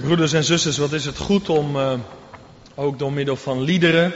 [0.00, 1.94] Broeders en zusters, wat is het goed om uh,
[2.74, 4.12] ook door middel van liederen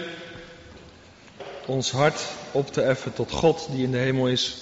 [1.66, 2.20] ons hart
[2.52, 4.56] op te effen tot God die in de hemel is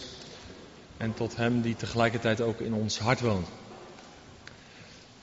[0.96, 3.46] en tot Hem die tegelijkertijd ook in ons hart woont.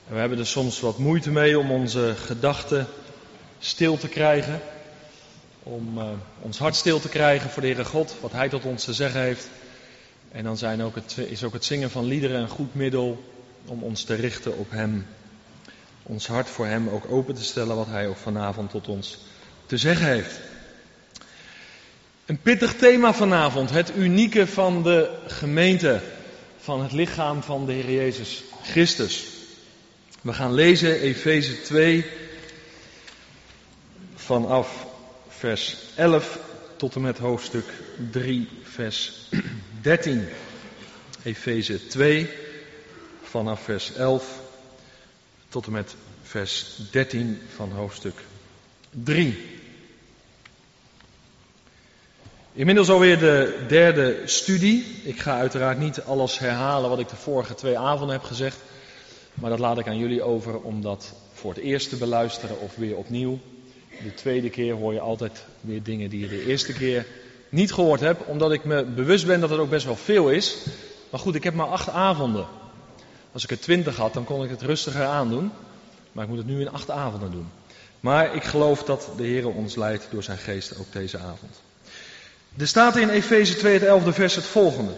[0.08, 2.86] En we hebben er soms wat moeite mee om onze gedachten
[3.58, 4.60] stil te krijgen,
[5.62, 6.04] om uh,
[6.40, 9.20] ons hart stil te krijgen voor de Heere God, wat Hij tot ons te zeggen
[9.20, 9.48] heeft.
[10.32, 13.24] En dan zijn ook het, is ook het zingen van liederen een goed middel
[13.66, 15.06] om ons te richten op Hem
[16.10, 19.18] ons hart voor Hem ook open te stellen, wat Hij ook vanavond tot ons
[19.66, 20.40] te zeggen heeft.
[22.26, 26.00] Een pittig thema vanavond, het unieke van de gemeente,
[26.58, 29.26] van het lichaam van de Heer Jezus Christus.
[30.20, 32.04] We gaan lezen Efeze 2
[34.14, 34.86] vanaf
[35.28, 36.38] vers 11
[36.76, 37.64] tot en met hoofdstuk
[38.10, 39.28] 3, vers
[39.80, 40.28] 13.
[41.22, 42.30] Efeze 2
[43.22, 44.48] vanaf vers 11
[45.50, 48.14] tot en met vers 13 van hoofdstuk
[48.90, 49.58] 3.
[52.52, 54.84] Inmiddels alweer de derde studie.
[55.04, 58.56] Ik ga uiteraard niet alles herhalen wat ik de vorige twee avonden heb gezegd.
[59.34, 62.76] Maar dat laat ik aan jullie over om dat voor het eerst te beluisteren of
[62.76, 63.38] weer opnieuw.
[64.02, 67.06] De tweede keer hoor je altijd weer dingen die je de eerste keer
[67.48, 68.24] niet gehoord hebt.
[68.24, 70.56] Omdat ik me bewust ben dat het ook best wel veel is.
[71.10, 72.46] Maar goed, ik heb maar acht avonden.
[73.32, 75.50] Als ik er twintig had, dan kon ik het rustiger aandoen.
[76.12, 77.48] Maar ik moet het nu in acht avonden doen.
[78.00, 81.60] Maar ik geloof dat de Heer ons leidt door zijn geest ook deze avond.
[82.56, 84.92] Er staat in Efeze 2 het 11e vers het volgende.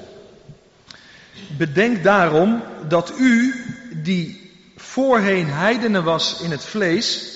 [1.57, 3.55] Bedenk daarom dat u,
[4.03, 7.31] die voorheen heidenen was in het vlees,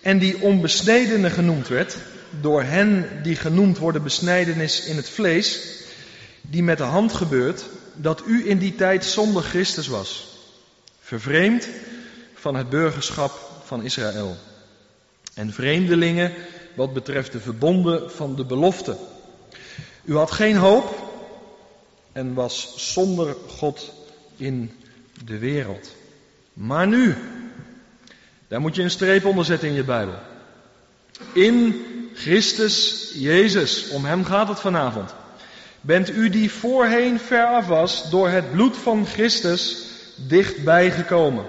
[0.00, 1.96] en die onbesnedene genoemd werd,
[2.40, 5.60] door hen die genoemd worden besnijdenis in het vlees,
[6.40, 10.33] die met de hand gebeurt, dat u in die tijd zonder Christus was
[11.04, 11.68] vervreemd
[12.34, 14.36] van het burgerschap van Israël.
[15.34, 16.32] En vreemdelingen
[16.74, 18.96] wat betreft de verbonden van de belofte.
[20.04, 21.12] U had geen hoop
[22.12, 23.92] en was zonder God
[24.36, 24.70] in
[25.24, 25.94] de wereld.
[26.52, 27.16] Maar nu,
[28.48, 30.18] daar moet je een streep onder zetten in je Bijbel.
[31.32, 31.84] In
[32.14, 35.14] Christus Jezus, om Hem gaat het vanavond.
[35.80, 39.83] Bent u die voorheen ver af was, door het bloed van Christus
[40.16, 41.44] dichtbij gekomen.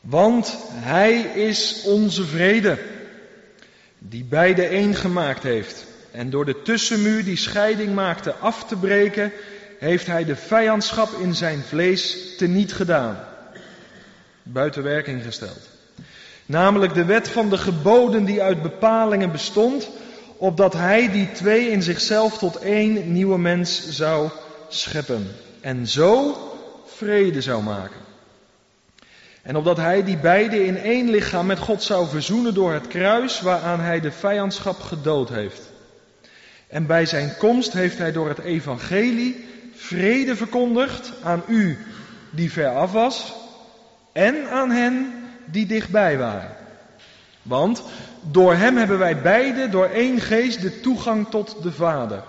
[0.00, 2.78] Want Hij is onze vrede,
[3.98, 5.84] die beide één gemaakt heeft.
[6.10, 9.32] En door de tussenmuur die scheiding maakte af te breken,
[9.78, 13.18] heeft Hij de vijandschap in zijn vlees teniet gedaan.
[14.42, 15.68] Buiten werking gesteld.
[16.46, 19.88] Namelijk de wet van de geboden die uit bepalingen bestond,
[20.36, 24.30] opdat Hij die twee in zichzelf tot één nieuwe mens zou
[24.68, 25.28] scheppen.
[25.60, 26.36] En zo
[27.00, 28.00] vrede zou maken.
[29.42, 33.40] En opdat hij die beide in één lichaam met God zou verzoenen door het kruis
[33.40, 35.70] waaraan hij de vijandschap gedood heeft.
[36.68, 39.44] En bij zijn komst heeft hij door het evangelie
[39.74, 41.78] vrede verkondigd aan u
[42.30, 43.34] die ver af was
[44.12, 45.12] en aan hen
[45.44, 46.56] die dichtbij waren.
[47.42, 47.82] Want
[48.20, 52.22] door hem hebben wij beide door één geest de toegang tot de Vader.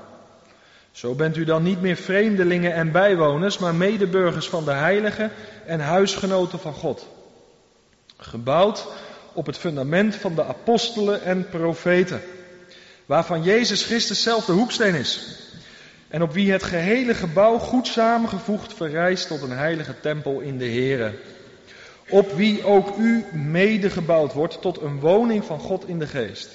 [0.92, 5.32] Zo bent u dan niet meer vreemdelingen en bijwoners, maar medeburgers van de heiligen
[5.66, 7.08] en huisgenoten van God.
[8.18, 8.88] Gebouwd
[9.34, 12.22] op het fundament van de apostelen en profeten,
[13.06, 15.40] waarvan Jezus Christus zelf de hoeksteen is.
[16.08, 20.70] En op wie het gehele gebouw goed samengevoegd verrijst tot een heilige tempel in de
[20.70, 21.14] Here.
[22.10, 26.50] Op wie ook u mede gebouwd wordt tot een woning van God in de geest.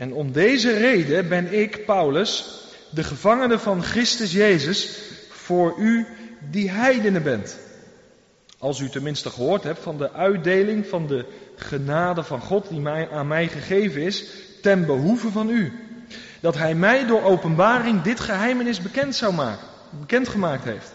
[0.00, 2.44] En om deze reden ben ik, Paulus,
[2.90, 4.98] de gevangene van Christus Jezus,
[5.30, 6.06] voor u
[6.50, 7.56] die heidenen bent.
[8.58, 11.24] Als u tenminste gehoord hebt van de uitdeling van de
[11.56, 14.24] genade van God die mij, aan mij gegeven is,
[14.62, 15.72] ten behoeve van u.
[16.40, 20.92] Dat hij mij door openbaring dit geheimenis bekend zou maken, bekend gemaakt heeft.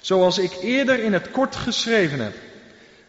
[0.00, 2.34] Zoals ik eerder in het kort geschreven heb.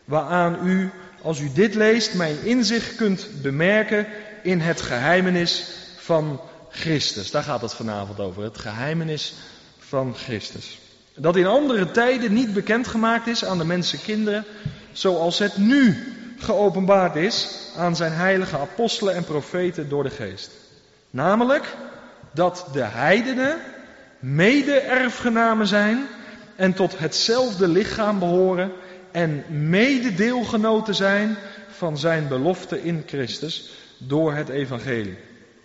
[0.05, 0.89] Waaraan u,
[1.21, 4.07] als u dit leest, mijn inzicht kunt bemerken
[4.43, 5.65] in het geheimenis
[5.97, 7.31] van Christus.
[7.31, 9.33] Daar gaat het vanavond over, het geheimenis
[9.79, 10.79] van Christus.
[11.15, 14.45] Dat in andere tijden niet bekendgemaakt is aan de mensenkinderen,
[14.91, 17.47] zoals het nu geopenbaard is
[17.77, 20.51] aan zijn heilige apostelen en profeten door de geest.
[21.09, 21.75] Namelijk
[22.33, 23.57] dat de heidenen
[24.19, 26.07] mede-erfgenamen zijn
[26.55, 28.71] en tot hetzelfde lichaam behoren
[29.11, 31.37] en mede-deelgenoten zijn
[31.69, 35.17] van zijn belofte in Christus door het evangelie.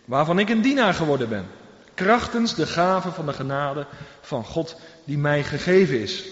[0.04, 1.46] Waarvan ik een dienaar geworden ben.
[1.94, 3.86] Krachtens de gave van de genade
[4.20, 6.24] van God die mij gegeven is.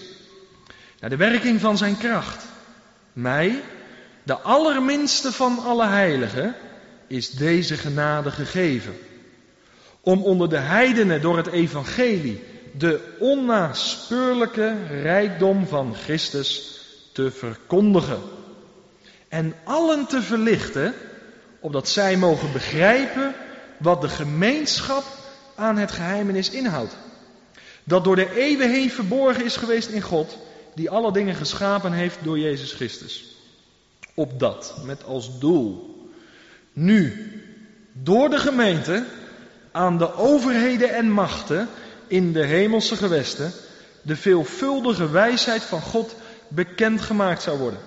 [0.99, 2.45] Naar de werking van zijn kracht.
[3.13, 3.61] mij,
[4.23, 6.55] de allerminste van alle heiligen,
[7.07, 8.93] is deze genade gegeven.
[10.01, 12.43] Om onder de heidenen door het evangelie
[12.77, 16.79] de onnaspeurlijke rijkdom van Christus
[17.11, 18.19] te verkondigen.
[19.27, 20.93] En allen te verlichten,
[21.61, 23.33] opdat zij mogen begrijpen
[23.77, 25.03] wat de gemeenschap
[25.55, 26.95] aan het geheimenis inhoudt.
[27.83, 30.37] Dat door de eeuwen heen verborgen is geweest in God,
[30.75, 33.35] die alle dingen geschapen heeft door Jezus Christus.
[34.13, 35.95] Op dat, met als doel,
[36.73, 37.31] nu,
[37.93, 39.05] door de gemeente,
[39.71, 41.67] aan de overheden en machten
[42.07, 43.51] in de hemelse gewesten,
[44.01, 46.15] de veelvuldige wijsheid van God
[46.47, 47.79] bekendgemaakt zou worden.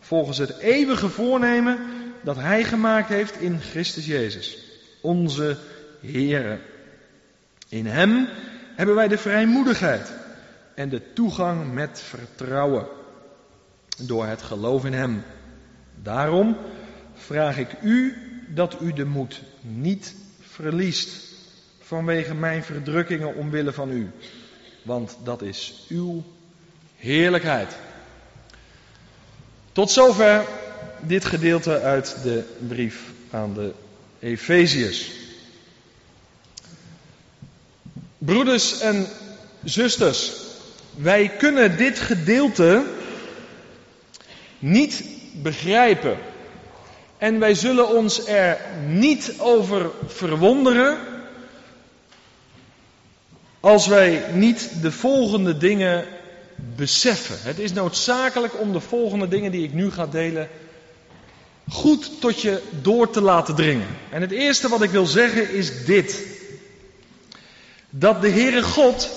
[0.00, 1.78] Volgens het eeuwige voornemen
[2.24, 4.58] dat Hij gemaakt heeft in Christus Jezus,
[5.00, 5.56] onze
[6.00, 6.58] Heere.
[7.68, 8.28] In Hem
[8.76, 10.12] hebben wij de vrijmoedigheid
[10.74, 12.86] en de toegang met vertrouwen
[13.98, 15.22] door het geloof in Hem.
[16.02, 16.56] Daarom
[17.14, 18.16] vraag ik u
[18.48, 21.32] dat u de moed niet verliest
[21.80, 24.10] vanwege mijn verdrukkingen omwille van u,
[24.82, 26.22] want dat is uw
[26.96, 27.76] heerlijkheid.
[29.72, 30.44] Tot zover
[31.06, 33.72] dit gedeelte uit de brief aan de
[34.20, 35.10] Efeziërs.
[38.18, 39.06] Broeders en
[39.64, 40.32] zusters,
[40.96, 42.84] wij kunnen dit gedeelte
[44.58, 45.04] niet
[45.42, 46.18] begrijpen.
[47.18, 50.98] En wij zullen ons er niet over verwonderen
[53.60, 56.04] als wij niet de volgende dingen
[56.76, 57.36] beseffen.
[57.40, 60.48] Het is noodzakelijk om de volgende dingen die ik nu ga delen
[61.68, 63.88] goed tot je door te laten dringen.
[64.10, 66.22] En het eerste wat ik wil zeggen is dit.
[67.90, 69.10] Dat de Heere God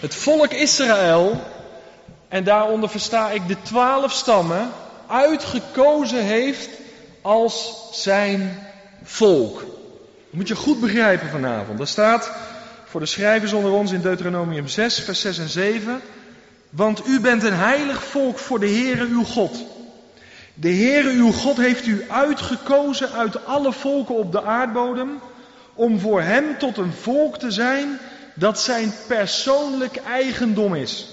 [0.00, 1.40] het volk Israël,
[2.28, 4.70] en daaronder versta ik de twaalf stammen,
[5.06, 6.68] uitgekozen heeft
[7.22, 8.66] als zijn
[9.02, 9.58] volk.
[9.58, 11.80] Dat moet je goed begrijpen vanavond.
[11.80, 12.30] Er staat
[12.84, 16.00] voor de schrijvers onder ons in Deuteronomium 6, vers 6 en 7.
[16.70, 19.64] Want u bent een heilig volk voor de Heere uw God.
[20.60, 25.20] De Heere uw God heeft u uitgekozen uit alle volken op de aardbodem
[25.74, 27.98] om voor hem tot een volk te zijn
[28.34, 31.06] dat zijn persoonlijk eigendom is.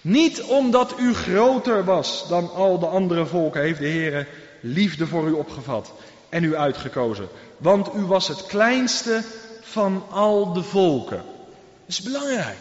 [0.00, 4.26] Niet omdat u groter was dan al de andere volken, heeft de Heere
[4.60, 5.92] liefde voor u opgevat
[6.28, 7.28] en u uitgekozen.
[7.56, 9.22] Want u was het kleinste
[9.60, 11.22] van al de volken.
[11.26, 12.58] Dat is belangrijk.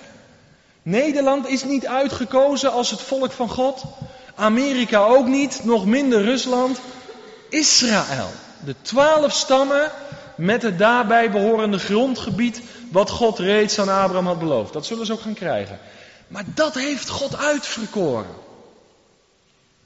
[0.81, 3.83] Nederland is niet uitgekozen als het volk van God.
[4.35, 6.79] Amerika ook niet, nog minder Rusland.
[7.49, 8.29] Israël.
[8.65, 9.91] De twaalf stammen
[10.35, 12.61] met het daarbij behorende grondgebied
[12.91, 14.73] wat God reeds aan Abraham had beloofd.
[14.73, 15.79] Dat zullen ze ook gaan krijgen.
[16.27, 18.43] Maar dat heeft God uitverkoren.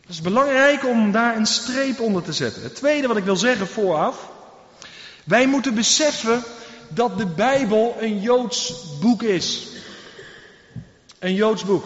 [0.01, 2.63] Het is belangrijk om daar een streep onder te zetten.
[2.63, 4.29] Het tweede wat ik wil zeggen vooraf.
[5.23, 6.43] Wij moeten beseffen
[6.87, 9.67] dat de Bijbel een Joods boek is.
[11.19, 11.85] Een Joods boek.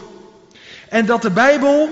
[0.89, 1.89] En dat de Bijbel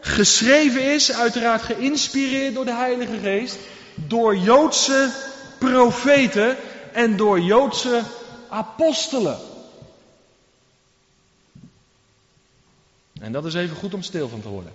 [0.00, 3.56] geschreven is, uiteraard geïnspireerd door de Heilige Geest,
[3.94, 5.10] door Joodse
[5.58, 6.56] profeten
[6.92, 8.02] en door Joodse
[8.48, 9.38] apostelen.
[13.20, 14.72] En dat is even goed om stil van te worden.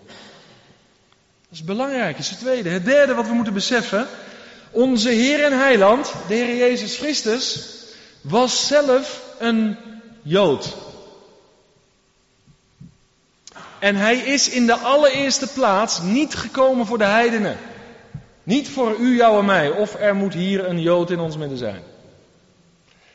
[1.49, 2.69] Dat is belangrijk, is het tweede.
[2.69, 4.07] Het derde wat we moeten beseffen.
[4.71, 7.69] Onze Heer en Heiland, de Heer Jezus Christus,
[8.21, 9.77] was zelf een
[10.21, 10.75] Jood.
[13.79, 17.57] En hij is in de allereerste plaats niet gekomen voor de heidenen.
[18.43, 21.57] Niet voor u, jou en mij, of er moet hier een Jood in ons midden
[21.57, 21.81] zijn.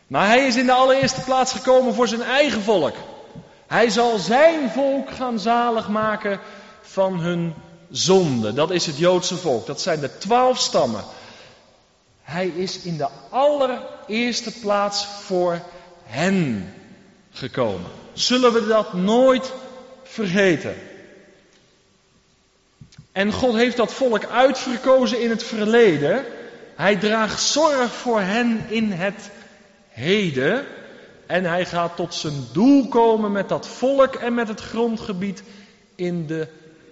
[0.07, 2.95] Maar hij is in de allereerste plaats gekomen voor zijn eigen volk.
[3.67, 6.40] Hij zal zijn volk gaan zalig maken
[6.83, 7.55] van hun
[7.90, 8.52] zonde.
[8.52, 9.67] Dat is het Joodse volk.
[9.67, 11.05] Dat zijn de twaalf stammen.
[12.23, 15.61] Hij is in de allereerste plaats voor
[16.05, 16.73] hen
[17.33, 17.90] gekomen.
[18.12, 19.52] Zullen we dat nooit
[20.11, 20.75] vergeten?
[23.12, 26.25] En God heeft dat volk uitverkozen in het verleden.
[26.75, 29.31] Hij draagt zorg voor hen in het
[29.88, 30.67] heden.
[31.26, 35.43] En hij gaat tot zijn doel komen met dat volk en met het grondgebied
[35.95, 36.49] in de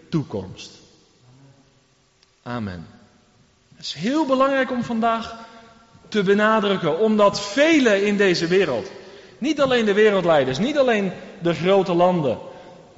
[0.09, 0.71] toekomst.
[2.43, 2.87] Amen.
[3.77, 5.37] Het is heel belangrijk om vandaag
[6.09, 8.91] te benadrukken, omdat velen in deze wereld,
[9.39, 12.39] niet alleen de wereldleiders, niet alleen de grote landen,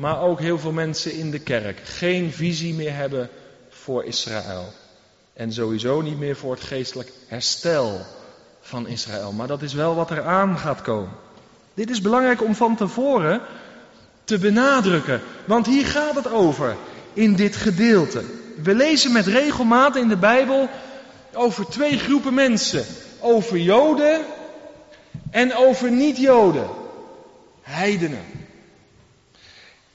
[0.01, 3.29] maar ook heel veel mensen in de kerk, geen visie meer hebben
[3.69, 4.73] voor Israël.
[5.33, 8.01] En sowieso niet meer voor het geestelijk herstel
[8.61, 9.33] van Israël.
[9.33, 11.13] Maar dat is wel wat er aan gaat komen.
[11.75, 13.41] Dit is belangrijk om van tevoren
[14.25, 16.77] te benadrukken, want hier gaat het over.
[17.13, 18.25] in dit gedeelte.
[18.63, 20.69] We lezen met regelmaat in de Bijbel
[21.35, 22.85] over twee groepen mensen.
[23.21, 24.21] Over Joden
[25.31, 26.69] en over niet-Joden.
[27.63, 28.25] Heidenen.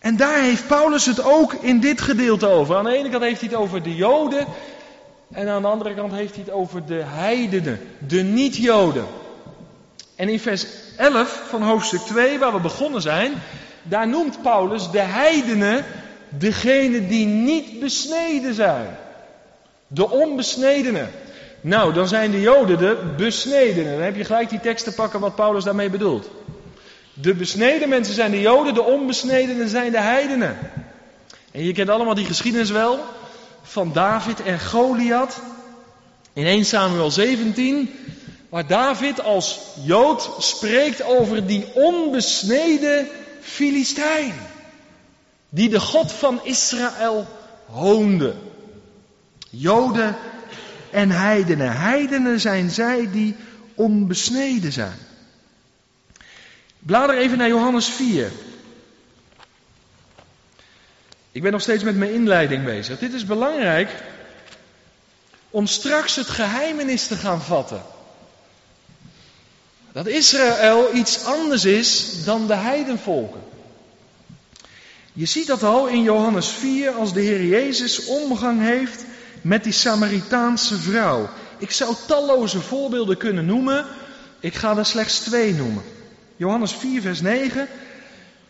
[0.05, 2.75] En daar heeft Paulus het ook in dit gedeelte over.
[2.75, 4.45] Aan de ene kant heeft hij het over de Joden.
[5.31, 9.05] En aan de andere kant heeft hij het over de heidenen, de niet-Joden.
[10.15, 10.65] En in vers
[10.97, 13.33] 11 van hoofdstuk 2, waar we begonnen zijn,
[13.83, 15.85] daar noemt Paulus de heidenen
[16.29, 18.97] degene die niet besneden zijn.
[19.87, 21.11] De onbesnedenen.
[21.61, 23.93] Nou, dan zijn de Joden de besnedenen.
[23.93, 26.29] Dan heb je gelijk die tekst te pakken wat Paulus daarmee bedoelt.
[27.21, 30.57] De besneden mensen zijn de Joden, de onbesnedenen zijn de heidenen.
[31.51, 32.99] En je kent allemaal die geschiedenis wel
[33.61, 35.41] van David en Goliath.
[36.33, 37.89] In 1 Samuel 17,
[38.49, 43.07] waar David als Jood spreekt over die onbesneden
[43.41, 44.33] Filistijn.
[45.49, 47.27] Die de God van Israël
[47.65, 48.33] hoonde.
[49.49, 50.15] Joden
[50.91, 51.77] en heidenen.
[51.77, 53.35] Heidenen zijn zij die
[53.75, 54.97] onbesneden zijn.
[56.85, 58.31] Blader even naar Johannes 4.
[61.31, 62.99] Ik ben nog steeds met mijn inleiding bezig.
[62.99, 63.89] Dit is belangrijk
[65.49, 67.81] om straks het geheimenis te gaan vatten.
[69.91, 73.41] Dat Israël iets anders is dan de heidenvolken.
[75.13, 79.05] Je ziet dat al in Johannes 4 als de Heer Jezus omgang heeft
[79.41, 81.29] met die Samaritaanse vrouw.
[81.57, 83.85] Ik zou talloze voorbeelden kunnen noemen.
[84.39, 85.94] Ik ga er slechts twee noemen.
[86.35, 87.67] Johannes 4, vers 9.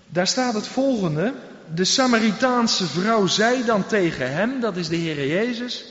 [0.07, 1.33] Daar staat het volgende.
[1.73, 5.85] De Samaritaanse vrouw zei dan tegen hem, dat is de Heer Jezus,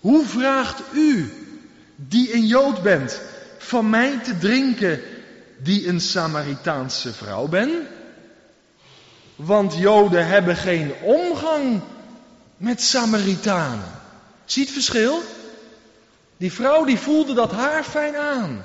[0.00, 1.32] hoe vraagt u,
[1.96, 3.20] die een Jood bent,
[3.58, 5.00] van mij te drinken,
[5.58, 7.70] die een Samaritaanse vrouw ben?
[9.36, 11.80] Want Joden hebben geen omgang
[12.56, 14.00] met Samaritanen.
[14.44, 15.22] Zie het verschil?
[16.36, 18.64] Die vrouw die voelde dat haar fijn aan.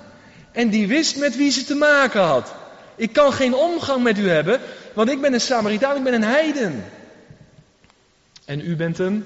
[0.51, 2.53] En die wist met wie ze te maken had.
[2.97, 4.61] Ik kan geen omgang met u hebben,
[4.93, 6.83] want ik ben een Samaritaan, ik ben een heiden.
[8.45, 9.25] En u bent een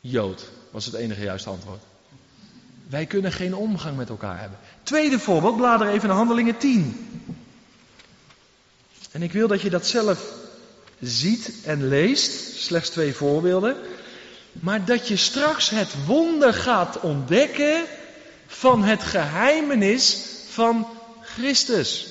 [0.00, 1.82] Jood, was het enige juiste antwoord.
[2.88, 4.58] Wij kunnen geen omgang met elkaar hebben.
[4.82, 7.08] Tweede voorbeeld, blader even naar Handelingen 10.
[9.12, 10.32] En ik wil dat je dat zelf
[11.00, 13.76] ziet en leest, slechts twee voorbeelden.
[14.52, 17.84] Maar dat je straks het wonder gaat ontdekken
[18.46, 20.18] van het geheimenis
[20.48, 20.86] van
[21.36, 22.06] Christus.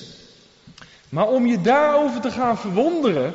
[1.08, 3.34] Maar om je daarover te gaan verwonderen,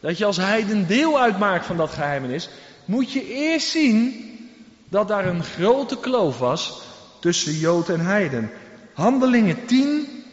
[0.00, 2.48] dat je als heiden deel uitmaakt van dat geheimenis,
[2.84, 4.30] moet je eerst zien
[4.88, 6.82] dat daar een grote kloof was
[7.20, 8.50] tussen Jood en heiden.
[8.92, 10.24] Handelingen 10,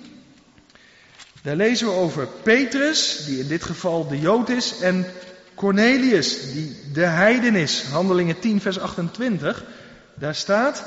[1.41, 5.05] daar lezen we over Petrus, die in dit geval de Jood is, en
[5.55, 7.83] Cornelius, die de heiden is.
[7.91, 9.63] Handelingen 10, vers 28,
[10.13, 10.83] daar staat,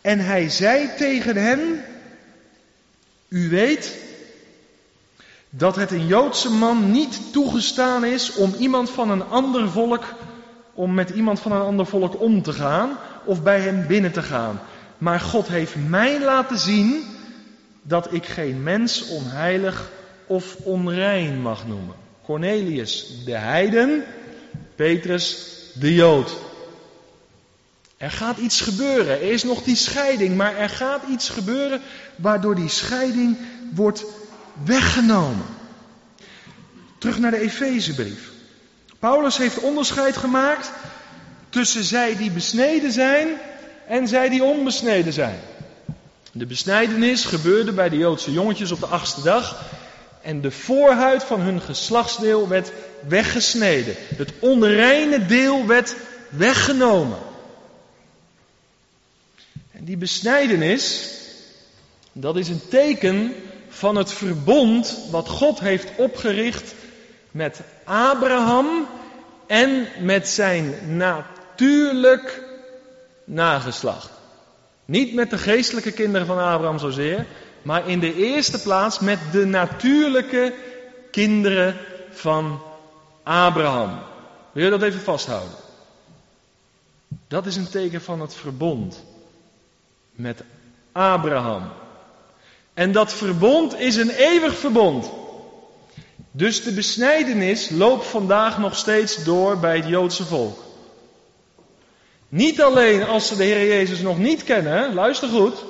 [0.00, 1.84] en hij zei tegen hen,
[3.28, 3.98] u weet
[5.50, 10.04] dat het een Joodse man niet toegestaan is om iemand van een ander volk,
[10.74, 14.22] om met iemand van een ander volk om te gaan of bij hem binnen te
[14.22, 14.60] gaan.
[14.98, 17.04] Maar God heeft mij laten zien
[17.82, 19.90] dat ik geen mens onheilig
[20.26, 21.94] of onrein mag noemen.
[22.24, 24.04] Cornelius de heiden,
[24.74, 26.45] Petrus de Jood.
[27.96, 29.20] Er gaat iets gebeuren.
[29.20, 31.80] Er is nog die scheiding, maar er gaat iets gebeuren
[32.16, 33.36] waardoor die scheiding
[33.74, 34.04] wordt
[34.64, 35.46] weggenomen.
[36.98, 38.30] Terug naar de Efezebrief.
[38.98, 40.70] Paulus heeft onderscheid gemaakt
[41.48, 43.28] tussen zij die besneden zijn
[43.86, 45.38] en zij die onbesneden zijn.
[46.32, 49.62] De besnijdenis gebeurde bij de Joodse jongetjes op de achtste dag.
[50.22, 52.72] En de voorhuid van hun geslachtsdeel werd
[53.08, 53.94] weggesneden.
[54.16, 55.96] Het onreine deel werd
[56.28, 57.18] weggenomen.
[59.86, 61.10] Die besnijdenis,
[62.12, 63.34] dat is een teken
[63.68, 66.74] van het verbond wat God heeft opgericht
[67.30, 68.86] met Abraham
[69.46, 72.42] en met zijn natuurlijk
[73.24, 74.10] nageslacht.
[74.84, 77.26] Niet met de geestelijke kinderen van Abraham zozeer,
[77.62, 80.54] maar in de eerste plaats met de natuurlijke
[81.10, 81.76] kinderen
[82.10, 82.62] van
[83.22, 83.98] Abraham.
[84.52, 85.56] Wil je dat even vasthouden?
[87.28, 89.04] Dat is een teken van het verbond
[90.16, 90.42] met
[90.92, 91.62] Abraham.
[92.74, 95.10] En dat verbond is een eeuwig verbond.
[96.30, 100.58] Dus de besnijdenis loopt vandaag nog steeds door bij het Joodse volk.
[102.28, 105.64] Niet alleen als ze de Heer Jezus nog niet kennen, luister goed.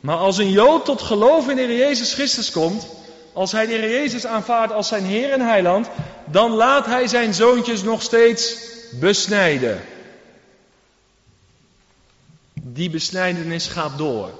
[0.00, 2.86] Maar als een Jood tot geloof in de Heer Jezus Christus komt,
[3.32, 5.88] als hij de Heer Jezus aanvaardt als zijn Heer en Heiland,
[6.26, 8.56] dan laat hij zijn zoontjes nog steeds
[8.90, 9.80] besnijden.
[12.72, 14.30] Die besnijdenis gaat door,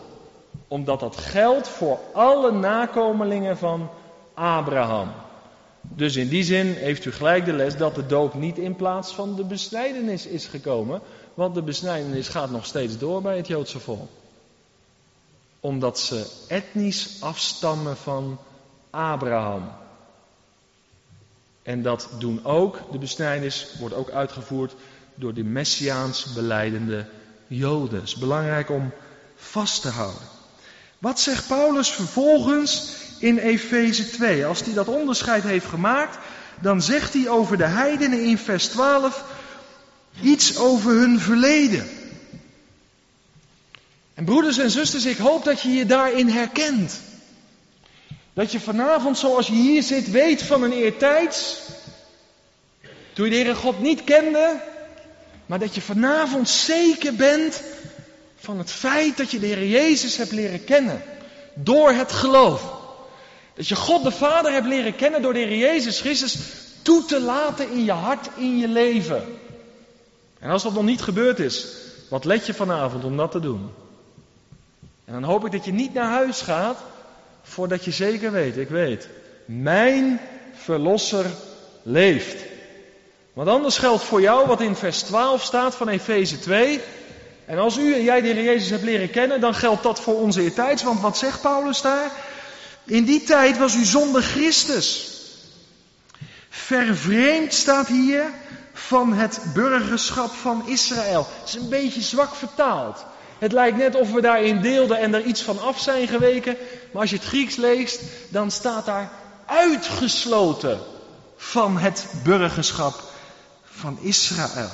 [0.68, 3.90] omdat dat geldt voor alle nakomelingen van
[4.34, 5.08] Abraham.
[5.80, 9.14] Dus in die zin heeft u gelijk de les dat de doop niet in plaats
[9.14, 11.00] van de besnijdenis is gekomen,
[11.34, 14.08] want de besnijdenis gaat nog steeds door bij het Joodse volk.
[15.60, 18.38] Omdat ze etnisch afstammen van
[18.90, 19.72] Abraham.
[21.62, 24.74] En dat doen ook, de besnijdenis wordt ook uitgevoerd
[25.14, 27.06] door de Messiaans beleidende
[27.56, 28.04] Joden.
[28.18, 28.92] Belangrijk om
[29.36, 30.28] vast te houden.
[30.98, 34.46] Wat zegt Paulus vervolgens in Efeze 2?
[34.46, 36.18] Als hij dat onderscheid heeft gemaakt,
[36.60, 39.24] dan zegt hij over de heidenen in vers 12
[40.20, 41.88] iets over hun verleden.
[44.14, 47.00] En broeders en zusters, ik hoop dat je je daarin herkent.
[48.32, 51.60] Dat je vanavond, zoals je hier zit, weet van een eertijds.
[53.12, 54.60] Toen je de Heere God niet kende.
[55.52, 57.62] Maar dat je vanavond zeker bent
[58.36, 61.02] van het feit dat je de Heer Jezus hebt leren kennen.
[61.54, 62.74] Door het geloof.
[63.54, 66.38] Dat je God de Vader hebt leren kennen door de Heer Jezus Christus
[66.82, 69.24] toe te laten in je hart, in je leven.
[70.38, 71.66] En als dat nog niet gebeurd is,
[72.08, 73.70] wat let je vanavond om dat te doen?
[75.04, 76.78] En dan hoop ik dat je niet naar huis gaat
[77.42, 79.08] voordat je zeker weet, ik weet,
[79.44, 80.20] mijn
[80.54, 81.26] verlosser
[81.82, 82.51] leeft.
[83.32, 86.80] Want anders geldt voor jou wat in vers 12 staat van Efeze 2.
[87.44, 90.20] En als u en jij de Heer Jezus hebt leren kennen, dan geldt dat voor
[90.20, 90.82] onze eertijds.
[90.82, 92.10] Want wat zegt Paulus daar?
[92.84, 95.10] In die tijd was u zonder Christus.
[96.48, 98.24] Vervreemd staat hier
[98.72, 101.26] van het burgerschap van Israël.
[101.40, 103.04] Het is een beetje zwak vertaald.
[103.38, 106.56] Het lijkt net of we daarin deelden en er iets van af zijn geweken.
[106.90, 109.10] Maar als je het Grieks leest, dan staat daar
[109.46, 110.80] uitgesloten
[111.36, 113.10] van het burgerschap
[113.82, 114.70] van Israël.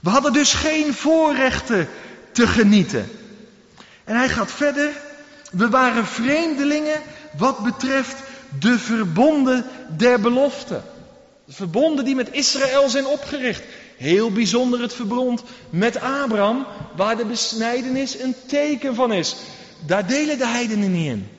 [0.00, 1.88] We hadden dus geen voorrechten
[2.32, 3.10] te genieten.
[4.04, 4.90] En hij gaat verder.
[5.50, 7.00] We waren vreemdelingen
[7.36, 8.16] wat betreft
[8.60, 9.64] de verbonden
[9.96, 10.80] der belofte.
[11.44, 13.62] De verbonden die met Israël zijn opgericht.
[13.96, 19.36] Heel bijzonder het verbond met Abraham, waar de besnijdenis een teken van is.
[19.86, 21.37] Daar delen de heidenen niet in.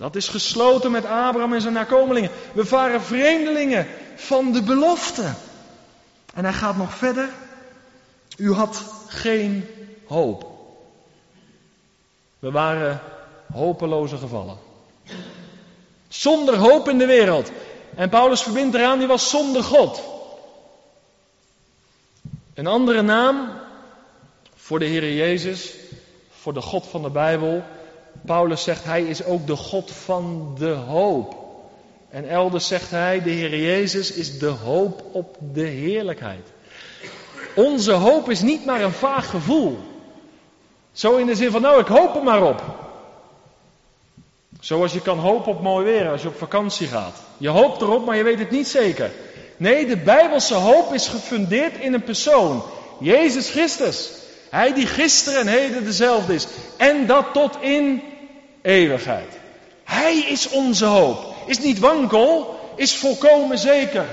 [0.00, 2.30] Dat is gesloten met Abraham en zijn nakomelingen.
[2.52, 3.86] We waren vreemdelingen
[4.16, 5.32] van de belofte.
[6.34, 7.28] En hij gaat nog verder.
[8.36, 9.66] U had geen
[10.06, 10.46] hoop.
[12.38, 13.00] We waren
[13.52, 14.58] hopeloze gevallen.
[16.08, 17.50] Zonder hoop in de wereld.
[17.94, 20.02] En Paulus verbindt eraan, die was zonder God.
[22.54, 23.50] Een andere naam
[24.54, 25.74] voor de Heer Jezus,
[26.30, 27.62] voor de God van de Bijbel.
[28.26, 31.34] Paulus zegt, hij is ook de God van de hoop.
[32.10, 36.48] En elders zegt hij, de Heer Jezus is de hoop op de heerlijkheid.
[37.54, 39.78] Onze hoop is niet maar een vaag gevoel.
[40.92, 42.62] Zo in de zin van, nou ik hoop er maar op.
[44.60, 47.16] Zoals je kan hopen op mooi weer als je op vakantie gaat.
[47.36, 49.10] Je hoopt erop, maar je weet het niet zeker.
[49.56, 52.62] Nee, de Bijbelse hoop is gefundeerd in een persoon.
[52.98, 54.19] Jezus Christus.
[54.50, 56.46] Hij die gisteren en heden dezelfde is.
[56.76, 58.02] En dat tot in
[58.62, 59.38] eeuwigheid.
[59.84, 61.34] Hij is onze hoop.
[61.46, 64.04] Is niet wankel, is volkomen zeker.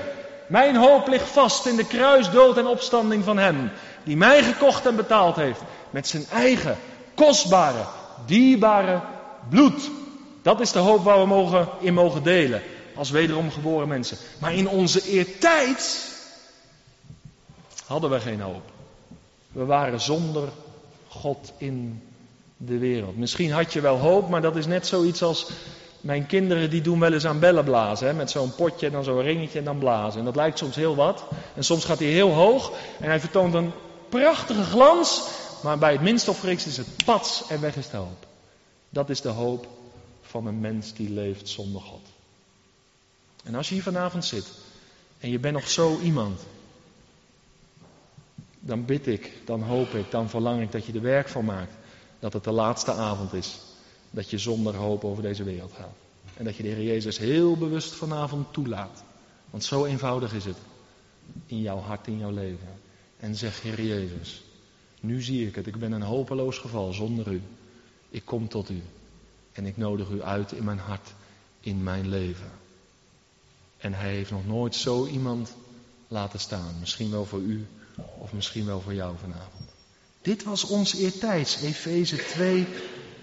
[0.46, 3.70] Mijn hoop ligt vast in de kruisdood en opstanding van Hem.
[4.04, 5.60] Die mij gekocht en betaald heeft.
[5.90, 6.78] Met zijn eigen,
[7.14, 7.84] kostbare,
[8.26, 9.00] dierbare
[9.48, 9.90] bloed.
[10.42, 12.62] Dat is de hoop waar we mogen, in mogen delen
[12.94, 14.16] als wederom geboren mensen.
[14.38, 16.10] Maar in onze eertijd
[17.86, 18.62] hadden we geen hoop.
[19.58, 20.48] We waren zonder
[21.08, 22.02] God in
[22.56, 23.16] de wereld.
[23.16, 25.50] Misschien had je wel hoop, maar dat is net zoiets als
[26.00, 28.06] mijn kinderen die doen wel eens aan bellen blazen.
[28.06, 28.12] Hè?
[28.12, 30.18] Met zo'n potje en dan zo'n ringetje en dan blazen.
[30.18, 31.24] En dat lijkt soms heel wat.
[31.54, 33.72] En soms gaat hij heel hoog en hij vertoont een
[34.08, 35.22] prachtige glans.
[35.62, 38.26] Maar bij het minst of is het pats en weg is de hoop.
[38.90, 39.66] Dat is de hoop
[40.22, 42.06] van een mens die leeft zonder God.
[43.44, 44.46] En als je hier vanavond zit
[45.20, 46.40] en je bent nog zo iemand,
[48.60, 51.72] dan bid ik, dan hoop ik, dan verlang ik dat je er werk van maakt.
[52.18, 53.58] Dat het de laatste avond is.
[54.10, 55.96] Dat je zonder hoop over deze wereld gaat.
[56.36, 59.02] En dat je de Heer Jezus heel bewust vanavond toelaat.
[59.50, 60.56] Want zo eenvoudig is het.
[61.46, 62.68] In jouw hart, in jouw leven.
[63.16, 64.42] En zeg, Heer Jezus,
[65.00, 65.66] nu zie ik het.
[65.66, 67.42] Ik ben een hopeloos geval zonder u.
[68.08, 68.82] Ik kom tot u.
[69.52, 71.14] En ik nodig u uit in mijn hart,
[71.60, 72.50] in mijn leven.
[73.78, 75.54] En hij heeft nog nooit zo iemand
[76.08, 76.74] laten staan.
[76.80, 77.66] Misschien wel voor u
[78.18, 79.70] of misschien wel voor jou vanavond.
[80.22, 82.66] Dit was ons eertijds, Efeze 2,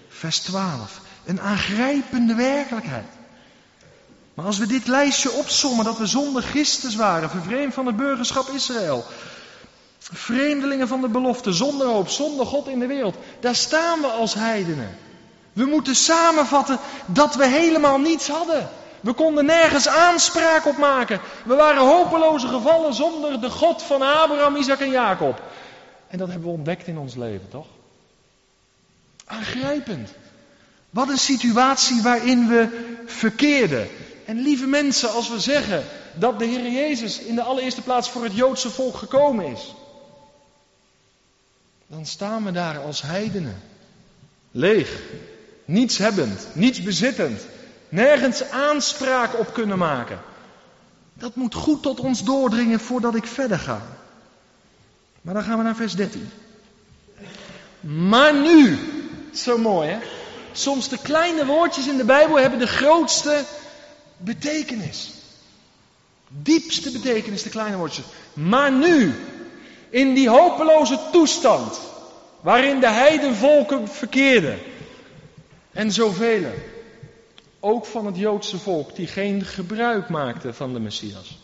[0.08, 1.00] vers 12.
[1.24, 3.06] Een aangrijpende werkelijkheid.
[4.34, 8.48] Maar als we dit lijstje opsommen, dat we zonder Christus waren, vervreemd van het burgerschap
[8.48, 9.04] Israël,
[9.98, 14.34] vreemdelingen van de belofte, zonder hoop, zonder God in de wereld, daar staan we als
[14.34, 14.96] heidenen.
[15.52, 18.68] We moeten samenvatten dat we helemaal niets hadden.
[19.06, 21.20] We konden nergens aanspraak op maken.
[21.44, 25.42] We waren hopeloze gevallen zonder de God van Abraham, Isaac en Jacob.
[26.08, 27.66] En dat hebben we ontdekt in ons leven, toch?
[29.24, 30.10] Aangrijpend.
[30.90, 33.88] Wat een situatie waarin we verkeerden.
[34.24, 38.22] En lieve mensen, als we zeggen dat de Heer Jezus in de allereerste plaats voor
[38.22, 39.74] het Joodse volk gekomen is,
[41.86, 43.62] dan staan we daar als heidenen.
[44.50, 45.00] Leeg,
[45.64, 47.46] niets hebbend, niets bezittend,
[47.88, 50.20] nergens aanspraak op kunnen maken.
[51.14, 53.82] Dat moet goed tot ons doordringen voordat ik verder ga.
[55.20, 56.30] Maar dan gaan we naar vers 13.
[57.80, 58.78] Maar nu,
[59.34, 59.98] zo mooi hè.
[60.52, 63.44] Soms de kleine woordjes in de Bijbel hebben de grootste
[64.16, 65.10] betekenis.
[66.28, 68.04] Diepste betekenis, de kleine woordjes.
[68.32, 69.14] Maar nu,
[69.90, 71.80] in die hopeloze toestand,
[72.40, 74.58] waarin de heidenvolken verkeerden,
[75.72, 76.44] en zoveel,
[77.60, 81.38] ook van het Joodse volk, die geen gebruik maakten van de Messias.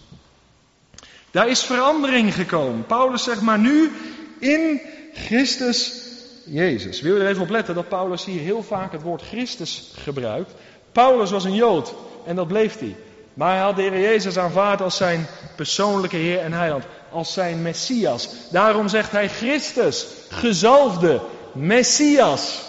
[1.30, 2.86] Daar is verandering gekomen.
[2.86, 3.92] Paulus zegt maar nu
[4.38, 4.80] in
[5.14, 6.10] Christus
[6.44, 7.00] Jezus.
[7.00, 10.52] Wil je er even op letten dat Paulus hier heel vaak het woord Christus gebruikt.
[10.92, 11.94] Paulus was een Jood
[12.26, 12.96] en dat bleef hij.
[13.34, 16.84] Maar hij had de Heer Jezus aanvaard als zijn persoonlijke Heer en Heiland.
[17.10, 18.28] Als zijn Messias.
[18.50, 21.20] Daarom zegt hij Christus, gezalfde,
[21.52, 22.62] Messias.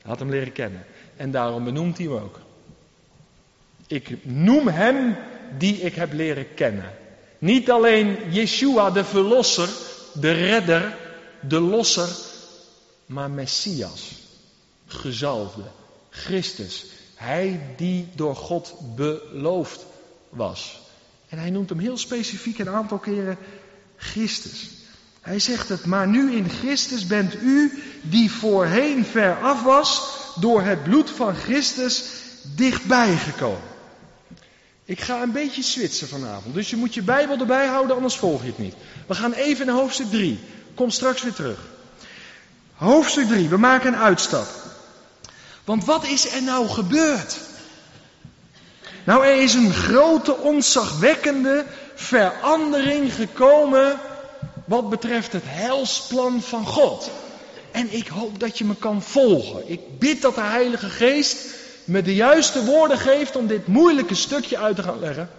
[0.00, 0.84] Hij had hem leren kennen.
[1.18, 2.40] En daarom benoemt hij hem ook.
[3.86, 5.16] Ik noem hem
[5.58, 6.94] die ik heb leren kennen.
[7.38, 9.68] Niet alleen Yeshua, de verlosser,
[10.12, 10.96] de redder,
[11.40, 12.08] de losser,
[13.06, 14.12] maar Messias,
[14.86, 15.62] gezalfde,
[16.10, 16.86] Christus.
[17.14, 19.86] Hij die door God beloofd
[20.28, 20.80] was.
[21.28, 23.38] En hij noemt hem heel specifiek een aantal keren
[23.96, 24.70] Christus.
[25.20, 30.62] Hij zegt het, maar nu in Christus bent u die voorheen ver af was, door
[30.62, 32.04] het bloed van Christus
[32.42, 33.76] dichtbij gekomen.
[34.84, 38.40] Ik ga een beetje switsen vanavond, dus je moet je Bijbel erbij houden, anders volg
[38.40, 38.74] je het niet.
[39.06, 40.40] We gaan even naar hoofdstuk 3.
[40.74, 41.58] Kom straks weer terug.
[42.74, 44.46] Hoofdstuk 3, we maken een uitstap.
[45.64, 47.36] Want wat is er nou gebeurd?
[49.04, 54.00] Nou, er is een grote, onzagwekkende verandering gekomen
[54.64, 57.10] wat betreft het heilsplan van God.
[57.78, 59.70] En ik hoop dat je me kan volgen.
[59.70, 61.36] Ik bid dat de Heilige Geest
[61.84, 65.30] me de juiste woorden geeft om dit moeilijke stukje uit te gaan leggen.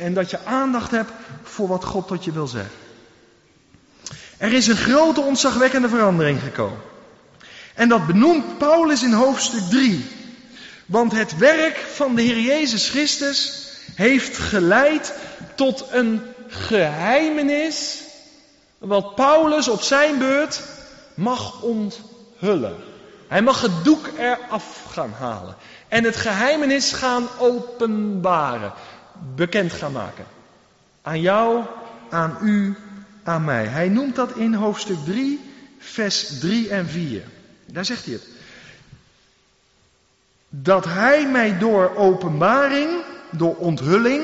[0.00, 1.10] En dat je aandacht hebt
[1.42, 2.72] voor wat God tot je wil zeggen.
[4.36, 6.80] Er is een grote ontzagwekkende verandering gekomen.
[7.74, 10.06] En dat benoemt Paulus in hoofdstuk 3.
[10.86, 15.14] Want het werk van de Heer Jezus Christus heeft geleid
[15.54, 18.02] tot een geheimenis
[18.78, 20.60] wat Paulus op zijn beurt
[21.14, 22.76] mag onthullen.
[23.28, 25.56] Hij mag het doek eraf gaan halen
[25.88, 28.72] en het geheimenis gaan openbaren,
[29.34, 30.24] bekend gaan maken.
[31.02, 31.64] Aan jou,
[32.10, 32.76] aan u,
[33.22, 33.64] aan mij.
[33.64, 35.40] Hij noemt dat in hoofdstuk 3,
[35.78, 37.22] vers 3 en 4.
[37.66, 38.26] Daar zegt hij het.
[40.48, 42.90] Dat hij mij door openbaring,
[43.30, 44.22] door onthulling,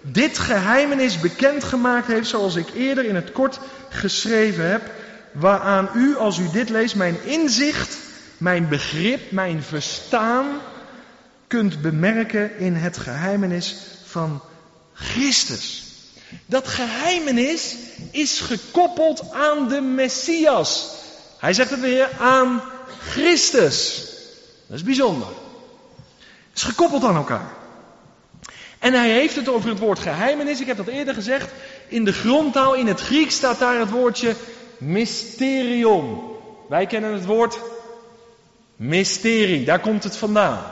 [0.00, 3.58] dit geheimenis bekendgemaakt heeft, zoals ik eerder in het kort
[3.88, 4.90] geschreven heb,
[5.38, 7.96] waaraan u, als u dit leest, mijn inzicht,
[8.38, 10.46] mijn begrip, mijn verstaan
[11.46, 14.42] kunt bemerken in het geheimenis van
[14.92, 15.84] Christus.
[16.46, 17.74] Dat geheimenis
[18.10, 20.94] is gekoppeld aan de Messias.
[21.38, 22.62] Hij zegt het weer aan
[23.00, 24.04] Christus.
[24.66, 25.28] Dat is bijzonder.
[26.48, 27.52] Het is gekoppeld aan elkaar.
[28.78, 30.60] En hij heeft het over het woord geheimenis.
[30.60, 31.50] Ik heb dat eerder gezegd.
[31.88, 34.34] In de grondtaal, in het Grieks, staat daar het woordje
[34.78, 36.20] mysterion.
[36.68, 37.58] Wij kennen het woord
[38.76, 39.64] mysterie.
[39.64, 40.62] Daar komt het vandaan.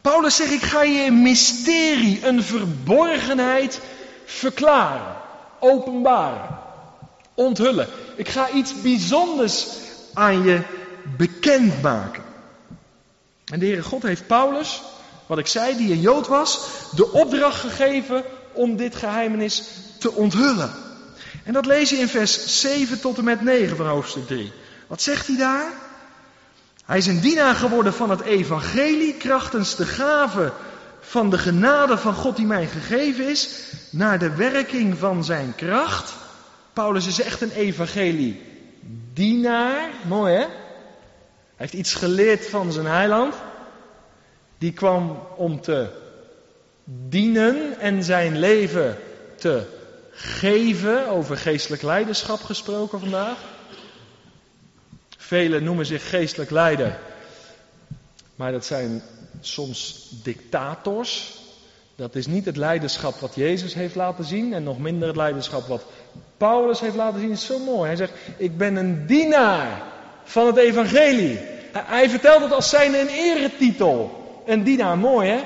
[0.00, 3.80] Paulus zegt, ik ga je een mysterie, een verborgenheid
[4.24, 5.16] verklaren,
[5.60, 6.58] openbaren,
[7.34, 7.88] onthullen.
[8.16, 9.66] Ik ga iets bijzonders
[10.12, 10.60] aan je
[11.16, 12.22] bekendmaken.
[13.44, 14.82] En de Heere God heeft Paulus,
[15.26, 16.60] wat ik zei, die een Jood was,
[16.94, 19.62] de opdracht gegeven om dit geheimenis
[19.98, 20.83] te onthullen.
[21.44, 24.52] En dat lees je in vers 7 tot en met 9 van hoofdstuk 3.
[24.86, 25.72] Wat zegt hij daar?
[26.84, 30.52] Hij is een dienaar geworden van het evangelie, krachtens de gave
[31.00, 36.12] van de genade van God die mij gegeven is, naar de werking van zijn kracht.
[36.72, 38.42] Paulus is echt een evangelie
[39.12, 40.44] dienaar, mooi hè?
[40.44, 40.46] Hij
[41.56, 43.34] heeft iets geleerd van zijn heiland.
[44.58, 45.88] Die kwam om te
[46.84, 48.98] dienen en zijn leven
[49.36, 49.66] te
[50.14, 51.08] geven.
[51.08, 53.38] Over geestelijk leiderschap gesproken vandaag.
[55.16, 56.98] Velen noemen zich geestelijk leider.
[58.34, 59.02] Maar dat zijn
[59.40, 61.38] soms dictators.
[61.96, 64.52] Dat is niet het leiderschap wat Jezus heeft laten zien.
[64.52, 65.84] En nog minder het leiderschap wat
[66.36, 67.30] Paulus heeft laten zien.
[67.30, 67.86] Is zo mooi.
[67.86, 69.82] Hij zegt, ik ben een dienaar
[70.24, 71.38] van het evangelie.
[71.72, 74.22] Hij vertelt het als zijn een eretitel.
[74.46, 75.40] Een dienaar, mooi hè?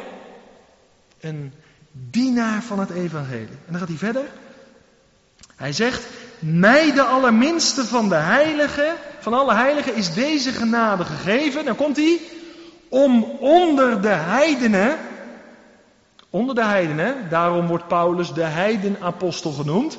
[1.21, 1.53] Een
[1.93, 3.49] dienaar van het evangelie.
[3.67, 4.25] En dan gaat hij verder.
[5.59, 6.07] Hij zegt,
[6.39, 11.65] mij de allerminste van de heiligen, van alle heiligen is deze genade gegeven.
[11.65, 12.21] Dan komt hij,
[12.89, 14.97] om onder de heidenen,
[16.31, 19.99] onder de heidenen, daarom wordt Paulus de heidenapostel genoemd,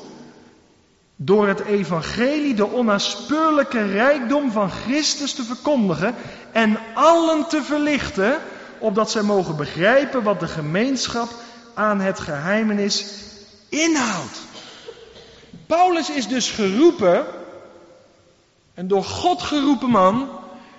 [1.15, 6.15] door het evangelie de onnaspeurlijke rijkdom van Christus te verkondigen
[6.52, 8.38] en allen te verlichten,
[8.78, 11.30] opdat zij mogen begrijpen wat de gemeenschap
[11.74, 13.06] aan het geheimenis
[13.69, 14.48] inhoudt.
[15.69, 17.25] Paulus is dus geroepen,
[18.75, 20.29] een door God geroepen man,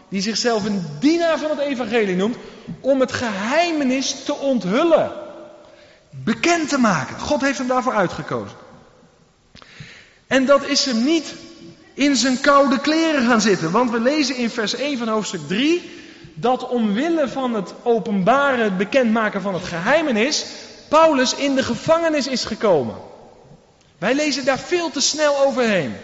[0.09, 2.37] die zichzelf een dienaar van het evangelie noemt,
[2.81, 5.13] om het geheimenis te onthullen,
[6.11, 7.21] bekend te maken.
[7.21, 8.57] God heeft hem daarvoor uitgekozen.
[10.27, 11.35] En dat is hem niet
[11.95, 15.91] in zijn koude kleren gaan zitten, want we lezen in vers 1 van hoofdstuk 3
[16.35, 20.47] dat omwille van het openbare, het bekendmaken van het geheimenis,
[20.89, 23.10] Paulus in de gevangenis is gekomen.
[24.01, 25.97] Wij lezen daar veel te snel overheen.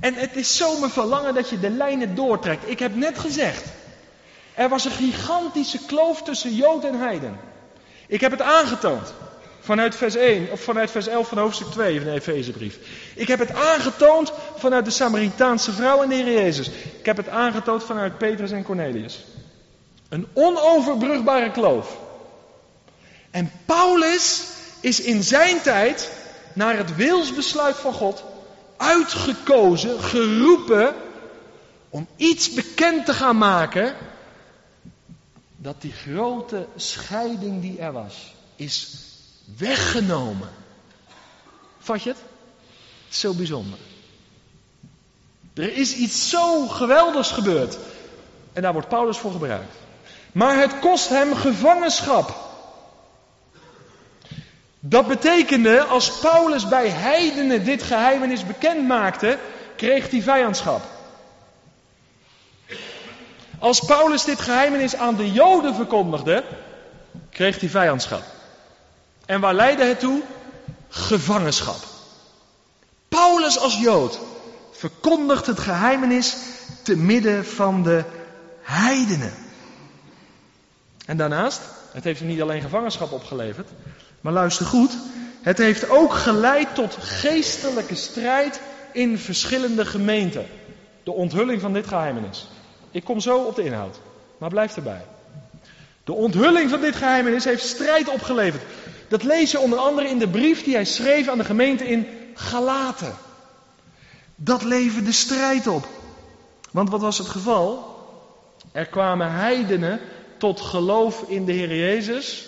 [0.00, 2.70] En het is zo mijn verlangen dat je de lijnen doortrekt.
[2.70, 3.64] Ik heb net gezegd,
[4.54, 7.40] er was een gigantische kloof tussen Jood en Heiden.
[8.06, 9.12] Ik heb het aangetoond.
[9.60, 12.78] Vanuit vers 1, of vanuit vers 11 van hoofdstuk 2 van de Efezebrief.
[13.14, 16.70] Ik heb het aangetoond vanuit de Samaritaanse vrouw en de Heer Jezus.
[16.98, 19.24] Ik heb het aangetoond vanuit Petrus en Cornelius.
[20.08, 21.96] Een onoverbrugbare kloof.
[23.30, 24.44] En Paulus
[24.80, 26.10] is in zijn tijd
[26.52, 28.24] naar het wilsbesluit van God
[28.76, 30.94] uitgekozen, geroepen
[31.88, 33.96] om iets bekend te gaan maken
[35.56, 38.96] dat die grote scheiding die er was, is
[39.56, 40.48] weggenomen.
[41.78, 42.18] Vat je het?
[43.08, 43.78] Zo bijzonder.
[45.54, 47.78] Er is iets zo geweldigs gebeurd.
[48.52, 49.74] En daar wordt Paulus voor gebruikt.
[50.32, 52.49] Maar het kost hem gevangenschap.
[54.80, 59.38] Dat betekende, als Paulus bij heidenen dit geheimenis bekend maakte,
[59.76, 60.82] kreeg hij vijandschap.
[63.58, 66.44] Als Paulus dit geheimenis aan de Joden verkondigde,
[67.30, 68.22] kreeg hij vijandschap.
[69.26, 70.22] En waar leidde het toe?
[70.88, 71.78] Gevangenschap.
[73.08, 74.18] Paulus als Jood
[74.72, 76.36] verkondigt het geheimenis
[76.82, 78.04] te midden van de
[78.62, 79.32] heidenen.
[81.06, 81.60] En daarnaast,
[81.92, 83.68] het heeft hem niet alleen gevangenschap opgeleverd,
[84.20, 84.96] maar luister goed,
[85.42, 88.60] het heeft ook geleid tot geestelijke strijd
[88.92, 90.46] in verschillende gemeenten.
[91.02, 92.48] De onthulling van dit geheimenis.
[92.90, 94.00] Ik kom zo op de inhoud,
[94.38, 95.04] maar blijf erbij.
[96.04, 98.62] De onthulling van dit geheimenis heeft strijd opgeleverd.
[99.08, 102.06] Dat lees je onder andere in de brief die hij schreef aan de gemeente in
[102.34, 103.14] Galaten.
[104.36, 105.86] Dat leverde strijd op.
[106.70, 107.98] Want wat was het geval?
[108.72, 110.00] Er kwamen heidenen
[110.38, 112.46] tot geloof in de Heer Jezus.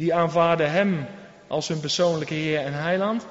[0.00, 1.06] Die aanvaarden Hem
[1.46, 3.26] als hun persoonlijke Heer en Heiland.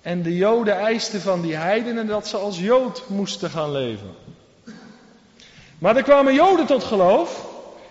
[0.00, 4.10] En de Joden eisten van die heidenen dat ze als Jood moesten gaan leven.
[5.78, 7.46] Maar er kwamen Joden tot geloof,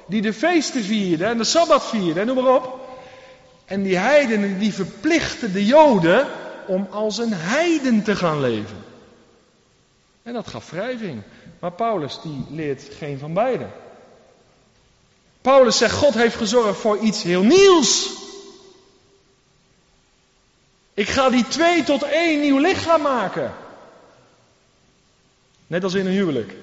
[0.06, 2.80] die de feesten vierden en de Sabbat vierden, noem maar op.
[3.66, 6.28] En die heidenen die verplichten de Joden
[6.68, 8.84] om als een heiden te gaan leven.
[10.24, 11.22] En dat gaf wrijving.
[11.60, 13.72] Maar Paulus die leert geen van beiden.
[15.42, 18.10] Paulus zegt, God heeft gezorgd voor iets heel nieuws.
[20.94, 23.54] Ik ga die twee tot één nieuw lichaam maken.
[25.68, 26.54] Net als in een huwelijk.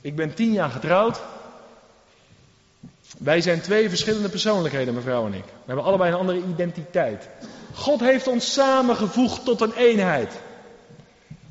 [0.00, 1.20] Ik ben tien jaar getrouwd.
[3.18, 5.44] Wij zijn twee verschillende persoonlijkheden, mevrouw en ik.
[5.44, 7.28] We hebben allebei een andere identiteit.
[7.74, 10.32] God heeft ons samengevoegd tot een eenheid.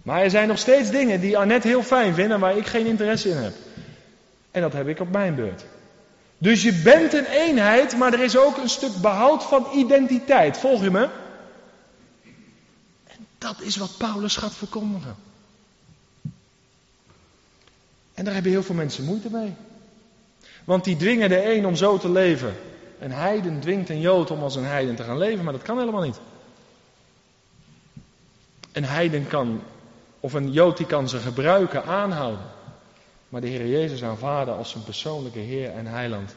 [0.03, 2.85] Maar er zijn nog steeds dingen die Annette heel fijn vindt en waar ik geen
[2.85, 3.53] interesse in heb.
[4.51, 5.65] En dat heb ik op mijn beurt.
[6.37, 10.57] Dus je bent een eenheid, maar er is ook een stuk behoud van identiteit.
[10.57, 11.09] Volg je me?
[13.03, 15.15] En dat is wat Paulus gaat verkondigen.
[18.13, 19.53] En daar hebben heel veel mensen moeite mee.
[20.63, 22.55] Want die dwingen de een om zo te leven.
[22.99, 25.79] Een heiden dwingt een jood om als een heiden te gaan leven, maar dat kan
[25.79, 26.19] helemaal niet.
[28.71, 29.61] Een heiden kan,
[30.19, 32.45] of een jood die kan ze gebruiken, aanhouden.
[33.35, 36.35] Maar de Heer Jezus aanvaarden als zijn persoonlijke Heer en Heiland.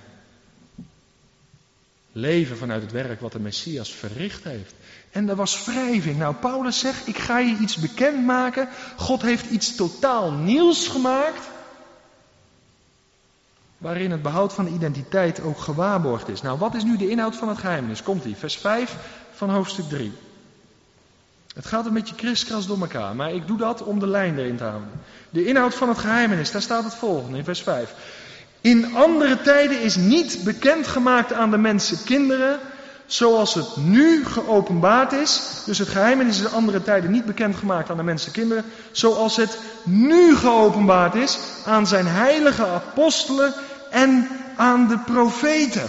[2.12, 4.74] Leven vanuit het werk wat de Messias verricht heeft.
[5.11, 6.18] En er was wrijving.
[6.18, 8.68] Nou, Paulus zegt, ik ga je iets bekendmaken.
[8.96, 11.48] God heeft iets totaal nieuws gemaakt.
[13.78, 16.42] Waarin het behoud van de identiteit ook gewaarborgd is.
[16.42, 18.02] Nou, wat is nu de inhoud van het geheimnis?
[18.02, 18.96] Komt ie, vers 5
[19.32, 20.12] van hoofdstuk 3.
[21.58, 24.56] Het gaat een beetje kriskras door elkaar, maar ik doe dat om de lijn erin
[24.56, 24.90] te houden.
[25.30, 27.94] De inhoud van het geheimenis, daar staat het volgende in vers 5.
[28.60, 32.58] In andere tijden is niet bekendgemaakt aan de mensen kinderen,
[33.06, 35.62] zoals het nu geopenbaard is.
[35.66, 39.58] Dus het geheimenis is in andere tijden niet bekendgemaakt aan de mensen kinderen, zoals het
[39.82, 43.54] nu geopenbaard is aan zijn heilige apostelen
[43.90, 45.88] en aan de profeten.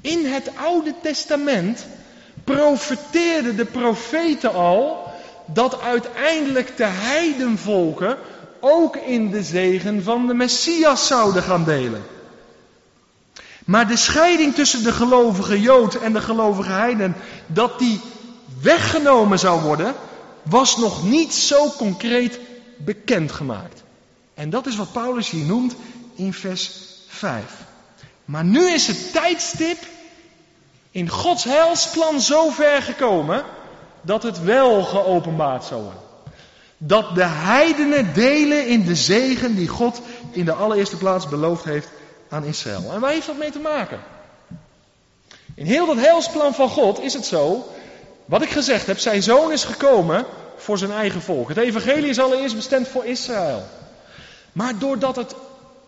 [0.00, 1.86] In het Oude Testament
[2.44, 5.10] profeteerden de profeten al
[5.46, 8.18] dat uiteindelijk de heidenvolken
[8.60, 12.02] ook in de zegen van de Messias zouden gaan delen.
[13.64, 17.14] Maar de scheiding tussen de gelovige Jood en de gelovige heiden,
[17.46, 18.00] dat die
[18.60, 19.94] weggenomen zou worden,
[20.42, 22.38] was nog niet zo concreet
[22.76, 23.82] bekendgemaakt.
[24.34, 25.74] En dat is wat Paulus hier noemt
[26.14, 26.70] in vers
[27.06, 27.44] 5.
[28.24, 29.78] Maar nu is het tijdstip
[30.92, 33.44] in Gods heilsplan zo ver gekomen
[34.00, 36.00] dat het wel geopenbaard zou worden.
[36.78, 40.00] Dat de heidenen delen in de zegen die God
[40.30, 41.88] in de allereerste plaats beloofd heeft
[42.28, 42.92] aan Israël.
[42.92, 44.00] En waar heeft dat mee te maken?
[45.54, 47.68] In heel dat heilsplan van God is het zo,
[48.24, 50.24] wat ik gezegd heb, zijn zoon is gekomen
[50.56, 51.48] voor zijn eigen volk.
[51.48, 53.62] Het evangelie is allereerst bestemd voor Israël.
[54.52, 55.34] Maar doordat, het,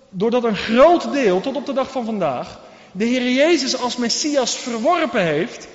[0.08, 2.58] doordat een groot deel, tot op de dag van vandaag,
[2.96, 5.68] de Heer Jezus als Messias verworpen heeft,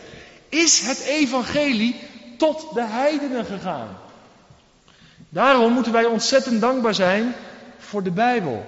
[0.49, 1.95] is het evangelie
[2.38, 3.97] tot de heidenen gegaan.
[5.29, 7.36] Daarom moeten wij ontzettend dankbaar zijn
[7.77, 8.65] voor de Bijbel.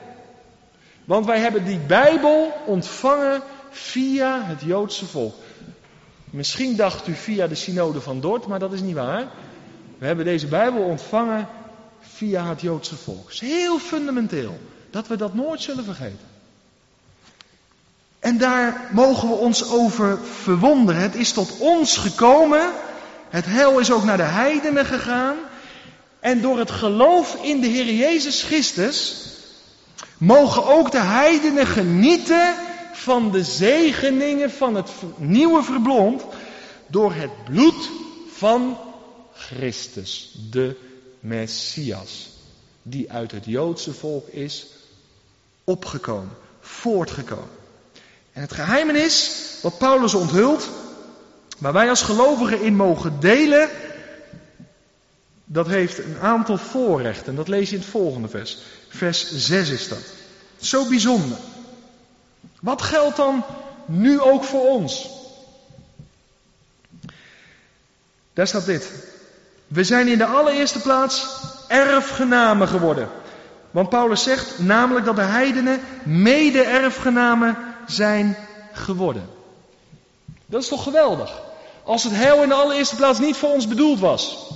[1.06, 5.36] Want wij hebben die Bijbel ontvangen via het Joodse volk.
[6.30, 9.28] Misschien dacht u via de synode van Dort, maar dat is niet waar.
[9.98, 11.48] We hebben deze Bijbel ontvangen
[12.00, 13.24] via het Joodse volk.
[13.24, 14.60] Het is heel fundamenteel
[14.90, 16.31] dat we dat nooit zullen vergeten.
[18.22, 21.02] En daar mogen we ons over verwonderen.
[21.02, 22.72] Het is tot ons gekomen.
[23.30, 25.36] Het heil is ook naar de heidenen gegaan.
[26.20, 29.26] En door het geloof in de Heer Jezus Christus
[30.18, 32.56] mogen ook de heidenen genieten
[32.94, 36.24] van de zegeningen van het nieuwe verblond
[36.88, 37.90] door het bloed
[38.32, 38.78] van
[39.34, 40.76] Christus, de
[41.20, 42.30] Messias,
[42.82, 44.66] die uit het Joodse volk is
[45.64, 47.61] opgekomen, voortgekomen.
[48.34, 50.70] En het geheimenis wat Paulus onthult,
[51.58, 53.70] waar wij als gelovigen in mogen delen,
[55.46, 57.36] dat heeft een aantal voorrechten.
[57.36, 58.58] Dat lees je in het volgende vers.
[58.90, 60.04] Vers 6 is dat.
[60.58, 61.38] Zo bijzonder.
[62.62, 63.44] Wat geldt dan
[63.86, 65.10] nu ook voor ons?
[68.34, 68.92] Daar staat dit.
[69.68, 71.28] We zijn in de allereerste plaats
[71.68, 73.10] erfgenamen geworden.
[73.72, 78.38] Want Paulus zegt namelijk dat de heidenen mede-erfgenamen zijn
[78.72, 79.30] geworden.
[80.46, 81.42] Dat is toch geweldig?
[81.84, 84.50] Als het heil in de allereerste plaats niet voor ons bedoeld was,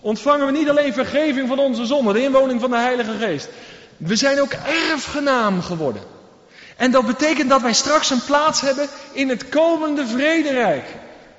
[0.00, 3.48] ontvangen we niet alleen vergeving van onze zonde, de inwoning van de Heilige Geest.
[3.96, 4.52] We zijn ook
[4.90, 6.02] erfgenaam geworden.
[6.76, 10.84] En dat betekent dat wij straks een plaats hebben in het komende vrederijk.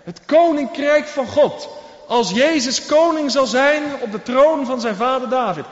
[0.04, 1.70] Het koninkrijk van God.
[2.08, 5.66] Als Jezus koning zal zijn op de troon van zijn vader David,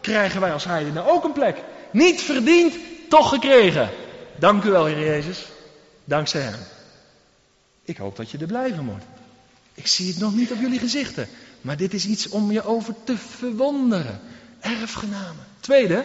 [0.00, 1.56] krijgen wij als heidenen ook een plek.
[1.90, 2.74] Niet verdiend,
[3.08, 3.90] toch gekregen.
[4.38, 5.44] Dank u wel, Heer Jezus.
[6.04, 6.58] Dankzij Hem.
[7.84, 9.04] Ik hoop dat je er blij van wordt.
[9.74, 11.28] Ik zie het nog niet op jullie gezichten.
[11.60, 14.20] Maar dit is iets om je over te verwonderen.
[14.60, 15.46] Erfgenamen.
[15.60, 16.04] Tweede,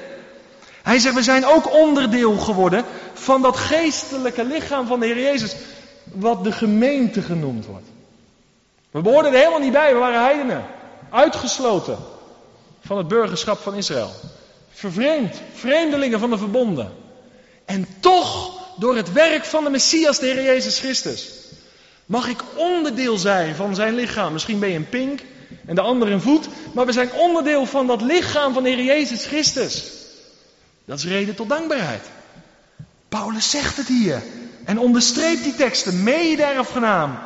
[0.81, 5.55] hij zegt, we zijn ook onderdeel geworden van dat geestelijke lichaam van de Heer Jezus,
[6.03, 7.87] wat de gemeente genoemd wordt.
[8.91, 10.65] We behoorden er helemaal niet bij, we waren heidenen.
[11.09, 11.97] Uitgesloten
[12.85, 14.11] van het burgerschap van Israël.
[14.71, 16.91] Vervreemd, vreemdelingen van de verbonden.
[17.69, 21.29] En toch, door het werk van de Messias, de Heer Jezus Christus,
[22.05, 24.33] mag ik onderdeel zijn van zijn lichaam.
[24.33, 25.21] Misschien ben je een pink
[25.65, 28.83] en de andere een voet, maar we zijn onderdeel van dat lichaam van de Heer
[28.83, 29.83] Jezus Christus.
[30.85, 32.01] Dat is reden tot dankbaarheid.
[33.09, 34.23] Paulus zegt het hier
[34.65, 37.19] en onderstreept die teksten, mede-erfgenaam.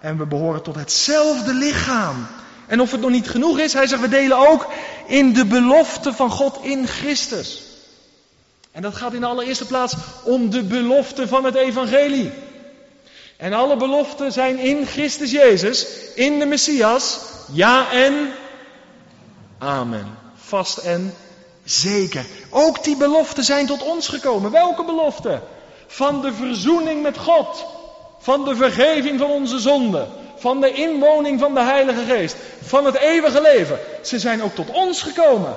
[0.00, 2.26] En we behoren tot hetzelfde lichaam.
[2.66, 4.66] En of het nog niet genoeg is, hij zegt, we delen ook
[5.06, 7.70] in de belofte van God in Christus.
[8.72, 9.94] En dat gaat in de allereerste plaats
[10.24, 12.32] om de belofte van het evangelie.
[13.36, 17.20] En alle beloften zijn in Christus Jezus, in de Messias,
[17.52, 18.32] ja en
[19.58, 20.18] amen.
[20.34, 21.14] Vast en
[21.64, 22.26] Zeker.
[22.50, 24.50] Ook die beloften zijn tot ons gekomen.
[24.50, 25.42] Welke beloften?
[25.86, 27.64] Van de verzoening met God.
[28.18, 30.08] Van de vergeving van onze zonden.
[30.36, 32.36] Van de inwoning van de Heilige Geest.
[32.62, 33.78] Van het eeuwige leven.
[34.02, 35.54] Ze zijn ook tot ons gekomen.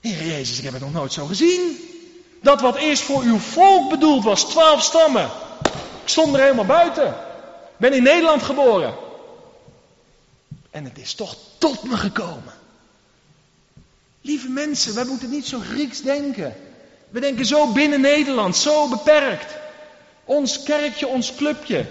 [0.00, 1.78] Heer Jezus, ik heb het nog nooit zo gezien.
[2.42, 5.30] Dat wat eerst voor uw volk bedoeld was, twaalf stammen.
[6.02, 7.14] Ik stond er helemaal buiten.
[7.76, 8.94] Ben in Nederland geboren.
[10.70, 12.54] En het is toch tot me gekomen.
[14.20, 16.54] Lieve mensen, wij moeten niet zo Grieks denken.
[17.10, 19.54] We denken zo binnen Nederland, zo beperkt.
[20.24, 21.86] Ons kerkje, ons clubje.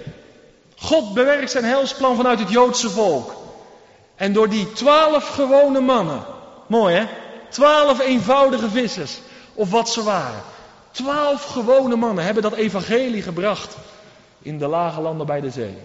[0.76, 3.36] God bewerkt zijn helsplan vanuit het Joodse volk.
[4.16, 6.26] En door die twaalf gewone mannen.
[6.68, 7.08] Mooi hè?
[7.56, 9.20] Twaalf eenvoudige vissers.
[9.54, 10.42] Of wat ze waren.
[10.92, 13.76] Twaalf gewone mannen hebben dat evangelie gebracht.
[14.42, 15.78] In de lage landen bij de zee.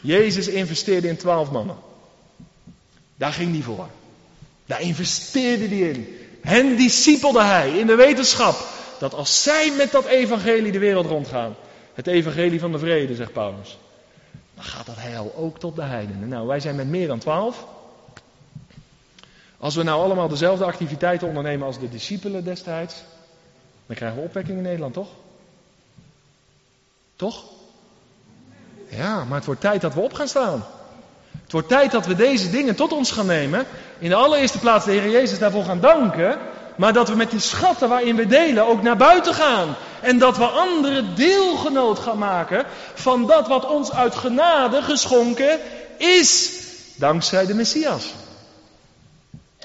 [0.00, 1.76] Jezus investeerde in twaalf mannen.
[3.16, 3.88] Daar ging hij voor.
[4.66, 6.18] Daar investeerde hij in.
[6.42, 8.56] Hen discipelde hij in de wetenschap
[8.98, 11.56] dat als zij met dat evangelie de wereld rondgaan,
[11.94, 13.78] het evangelie van de vrede, zegt Paulus,
[14.54, 16.28] dan gaat dat heil ook tot de heidenen.
[16.28, 17.66] Nou, wij zijn met meer dan twaalf.
[19.64, 22.94] Als we nou allemaal dezelfde activiteiten ondernemen als de discipelen destijds,
[23.86, 25.08] dan krijgen we opwekking in Nederland, toch?
[27.16, 27.44] Toch?
[28.88, 30.64] Ja, maar het wordt tijd dat we op gaan staan.
[31.42, 33.66] Het wordt tijd dat we deze dingen tot ons gaan nemen.
[33.98, 36.38] In de allereerste plaats de Heer Jezus daarvoor gaan danken.
[36.76, 39.76] Maar dat we met die schatten waarin we delen ook naar buiten gaan.
[40.00, 45.58] En dat we anderen deelgenoot gaan maken van dat wat ons uit genade geschonken
[45.96, 46.52] is.
[46.96, 48.12] Dankzij de Messias.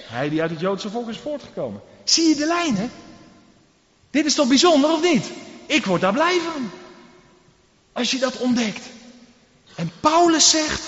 [0.10, 1.82] Hij die uit het Joodse volk is voortgekomen.
[2.04, 2.92] Zie je de lijnen?
[4.10, 5.32] Dit is toch bijzonder of niet?
[5.66, 6.70] Ik word daar blij van.
[7.94, 8.86] Als je dat ontdekt.
[9.76, 10.82] En Paulus zegt,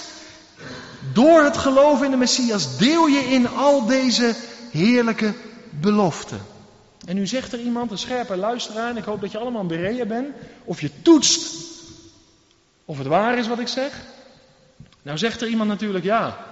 [1.14, 4.36] door het geloof in de Messias deel je in al deze
[4.72, 5.34] heerlijke
[5.70, 6.42] beloften.
[7.06, 9.68] En nu zegt er iemand, een scherpe luisteraar, en ik hoop dat je allemaal een
[9.68, 11.56] bereia bent, of je toetst
[12.86, 14.02] of het waar is wat ik zeg.
[15.02, 16.51] Nou zegt er iemand natuurlijk ja,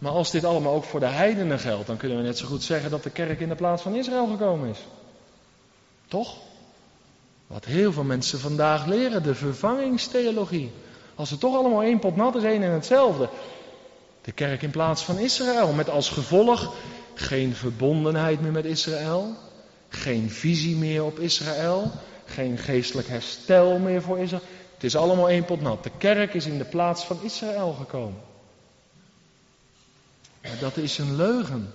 [0.00, 2.62] maar als dit allemaal ook voor de heidenen geldt, dan kunnen we net zo goed
[2.62, 4.78] zeggen dat de kerk in de plaats van Israël gekomen is.
[6.08, 6.36] Toch?
[7.46, 10.72] Wat heel veel mensen vandaag leren, de vervangingstheologie.
[11.14, 13.28] Als het toch allemaal één pot nat is, één en hetzelfde.
[14.22, 16.74] De kerk in plaats van Israël, met als gevolg
[17.14, 19.34] geen verbondenheid meer met Israël,
[19.88, 21.90] geen visie meer op Israël,
[22.24, 24.42] geen geestelijk herstel meer voor Israël.
[24.74, 25.84] Het is allemaal één pot nat.
[25.84, 28.29] De kerk is in de plaats van Israël gekomen.
[30.42, 31.72] Maar dat is een leugen.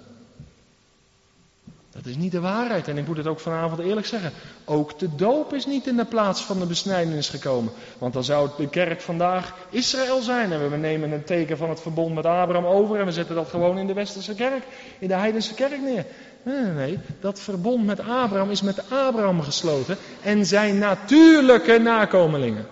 [1.95, 2.87] Dat is niet de waarheid.
[2.87, 4.31] En ik moet het ook vanavond eerlijk zeggen.
[4.65, 7.73] Ook de doop is niet in de plaats van de besnijdenis gekomen.
[7.97, 10.51] Want dan zou de kerk vandaag Israël zijn.
[10.51, 12.99] En we nemen een teken van het verbond met Abraham over.
[12.99, 14.63] En we zetten dat gewoon in de westerse kerk.
[14.99, 16.05] In de heidense kerk neer.
[16.43, 16.99] Nee, nee, nee.
[17.19, 19.97] Dat verbond met Abraham is met Abraham gesloten.
[20.21, 22.67] En zijn natuurlijke nakomelingen.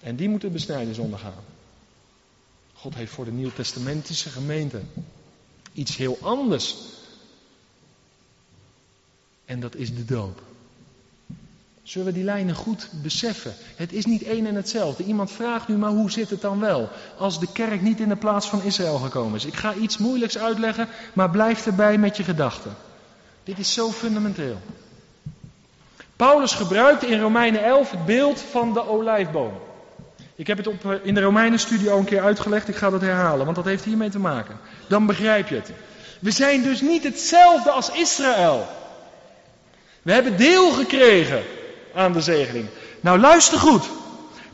[0.00, 1.51] En die moeten besnijdenis ondergaan.
[2.82, 4.80] God heeft voor de Nieuwtestamentische gemeente
[5.72, 6.76] iets heel anders
[9.44, 10.42] en dat is de doop.
[11.82, 13.54] Zullen we die lijnen goed beseffen?
[13.76, 15.04] Het is niet één en hetzelfde.
[15.04, 16.88] Iemand vraagt nu, maar hoe zit het dan wel?
[17.18, 19.44] Als de kerk niet in de plaats van Israël gekomen is.
[19.44, 22.74] Ik ga iets moeilijks uitleggen, maar blijf erbij met je gedachten.
[23.44, 24.60] Dit is zo fundamenteel.
[26.16, 29.52] Paulus gebruikte in Romeinen 11 het beeld van de olijfboom.
[30.34, 32.68] Ik heb het op, eh, in de Romeinen-studie al een keer uitgelegd.
[32.68, 34.56] Ik ga dat herhalen, want dat heeft hiermee te maken.
[34.88, 35.70] Dan begrijp je het.
[36.18, 38.66] We zijn dus niet hetzelfde als Israël.
[40.02, 41.42] We hebben deel gekregen
[41.94, 42.66] aan de zegening.
[43.00, 43.84] Nou, luister goed.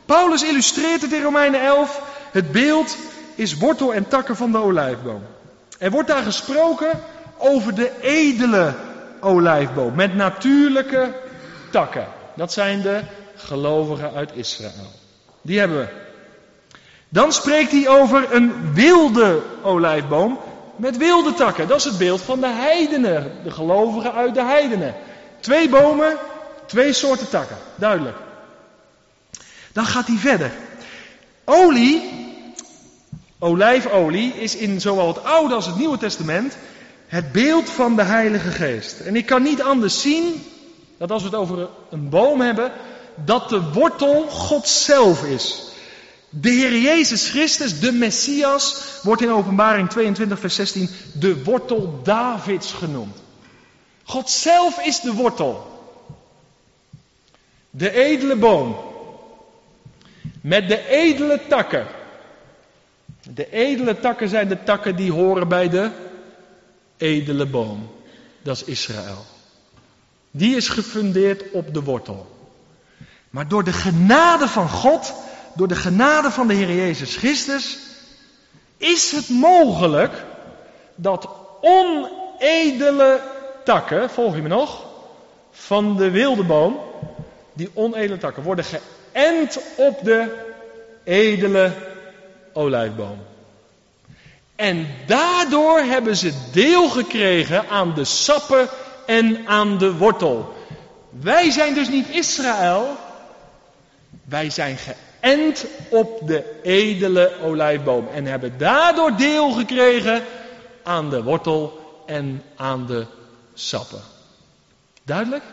[0.05, 2.01] Paulus illustreert het in Romeinen 11.
[2.31, 2.97] Het beeld
[3.35, 5.21] is wortel en takken van de olijfboom.
[5.77, 6.89] Er wordt daar gesproken
[7.37, 8.73] over de edele
[9.19, 11.13] olijfboom met natuurlijke
[11.71, 12.07] takken.
[12.35, 13.01] Dat zijn de
[13.35, 14.91] gelovigen uit Israël.
[15.41, 15.87] Die hebben we.
[17.09, 20.39] Dan spreekt hij over een wilde olijfboom
[20.75, 21.67] met wilde takken.
[21.67, 24.95] Dat is het beeld van de heidenen, de gelovigen uit de heidenen.
[25.39, 26.17] Twee bomen,
[26.65, 27.57] twee soorten takken.
[27.75, 28.17] Duidelijk.
[29.73, 30.51] Dan gaat hij verder.
[31.45, 32.09] Olie,
[33.39, 36.57] olijfolie, is in zowel het Oude als het Nieuwe Testament
[37.07, 38.99] het beeld van de Heilige Geest.
[38.99, 40.43] En ik kan niet anders zien
[40.97, 42.71] dat als we het over een boom hebben,
[43.25, 45.63] dat de wortel God zelf is.
[46.29, 52.71] De Heer Jezus Christus, de Messias, wordt in Openbaring 22, vers 16 de wortel Davids
[52.71, 53.17] genoemd.
[54.03, 55.67] God zelf is de wortel.
[57.69, 58.77] De edele boom.
[60.41, 61.87] Met de edele takken.
[63.33, 65.91] De edele takken zijn de takken die horen bij de
[66.97, 67.89] edele boom.
[68.41, 69.25] Dat is Israël.
[70.31, 72.38] Die is gefundeerd op de wortel.
[73.29, 75.13] Maar door de genade van God,
[75.53, 77.77] door de genade van de Heer Jezus Christus,
[78.77, 80.25] is het mogelijk
[80.95, 81.29] dat
[81.61, 83.21] onedele
[83.63, 84.85] takken, volg je me nog,
[85.51, 86.79] van de wilde boom,
[87.53, 90.47] die onedele takken, worden geënt op de
[91.03, 91.71] edele
[92.53, 93.17] olijfboom.
[94.55, 98.67] En daardoor hebben ze deel gekregen aan de sappen
[99.05, 100.53] en aan de wortel.
[101.09, 102.97] Wij zijn dus niet Israël.
[104.29, 108.07] Wij zijn geënt op de edele olijfboom.
[108.07, 110.23] En hebben daardoor deel gekregen
[110.83, 113.05] aan de wortel en aan de
[113.53, 114.01] sappen.
[115.03, 115.43] Duidelijk?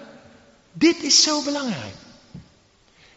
[0.72, 1.94] Dit is zo belangrijk.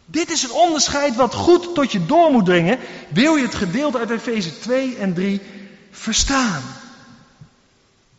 [0.06, 2.78] Dit is het onderscheid wat goed tot je door moet dringen.
[3.08, 5.40] Wil je het gedeelte uit Efeze 2 en 3
[5.90, 6.62] verstaan?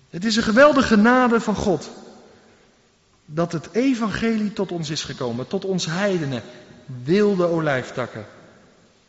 [0.10, 1.90] Het is een geweldige genade van God.
[3.26, 6.44] Dat het evangelie tot ons is gekomen, tot ons heidenen,
[7.04, 8.26] wilde olijftakken.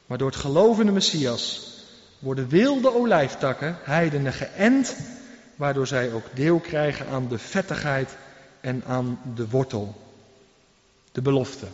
[0.06, 1.70] Maar door het geloof in de Messias
[2.18, 4.96] worden wilde olijftakken, heidenen, geënt,
[5.56, 8.16] waardoor zij ook deel krijgen aan de vettigheid
[8.60, 9.94] en aan de wortel.
[11.12, 11.66] De belofte,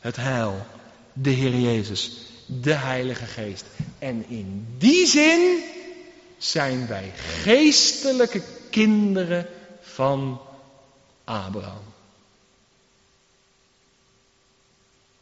[0.00, 0.66] het heil,
[1.12, 2.10] de Heer Jezus,
[2.46, 3.64] de Heilige Geest.
[3.98, 5.62] En in die zin
[6.38, 9.46] zijn wij geestelijke kinderen
[9.80, 10.40] van
[11.24, 11.93] Abraham.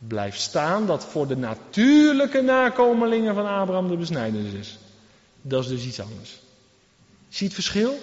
[0.09, 4.78] Blijft staan dat voor de natuurlijke nakomelingen van Abraham de besnijdenis is.
[5.42, 6.30] Dat is dus iets anders.
[7.28, 8.00] Zie je het verschil?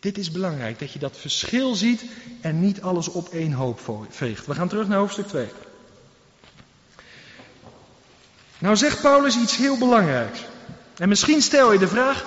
[0.00, 2.04] Dit is belangrijk, dat je dat verschil ziet
[2.40, 4.46] en niet alles op één hoop veegt.
[4.46, 5.46] We gaan terug naar hoofdstuk 2.
[8.58, 10.40] Nou zegt Paulus iets heel belangrijks.
[10.96, 12.24] En misschien stel je de vraag,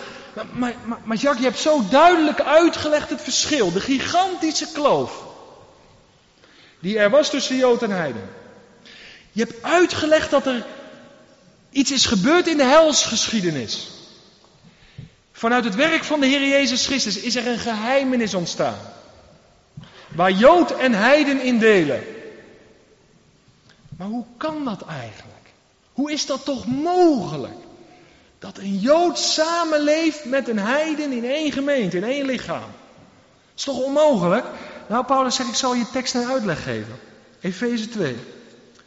[0.52, 5.28] maar, maar, maar Jacques, je hebt zo duidelijk uitgelegd het verschil, de gigantische kloof
[6.80, 8.30] die er was tussen Jood en Heiden.
[9.40, 10.66] Je hebt uitgelegd dat er
[11.70, 13.88] iets is gebeurd in de helsgeschiedenis.
[15.32, 18.78] Vanuit het werk van de Heer Jezus Christus is er een geheimenis ontstaan.
[20.08, 22.04] Waar Jood en Heiden in delen.
[23.98, 25.52] Maar hoe kan dat eigenlijk?
[25.94, 27.60] Hoe is dat toch mogelijk?
[28.40, 32.60] Dat een Jood samenleeft met een Heiden in één gemeente, in één lichaam.
[32.60, 34.46] Dat is toch onmogelijk?
[34.88, 37.00] Nou, Paulus zegt, ik zal je tekst een uitleg geven.
[37.42, 38.18] Efeze 2,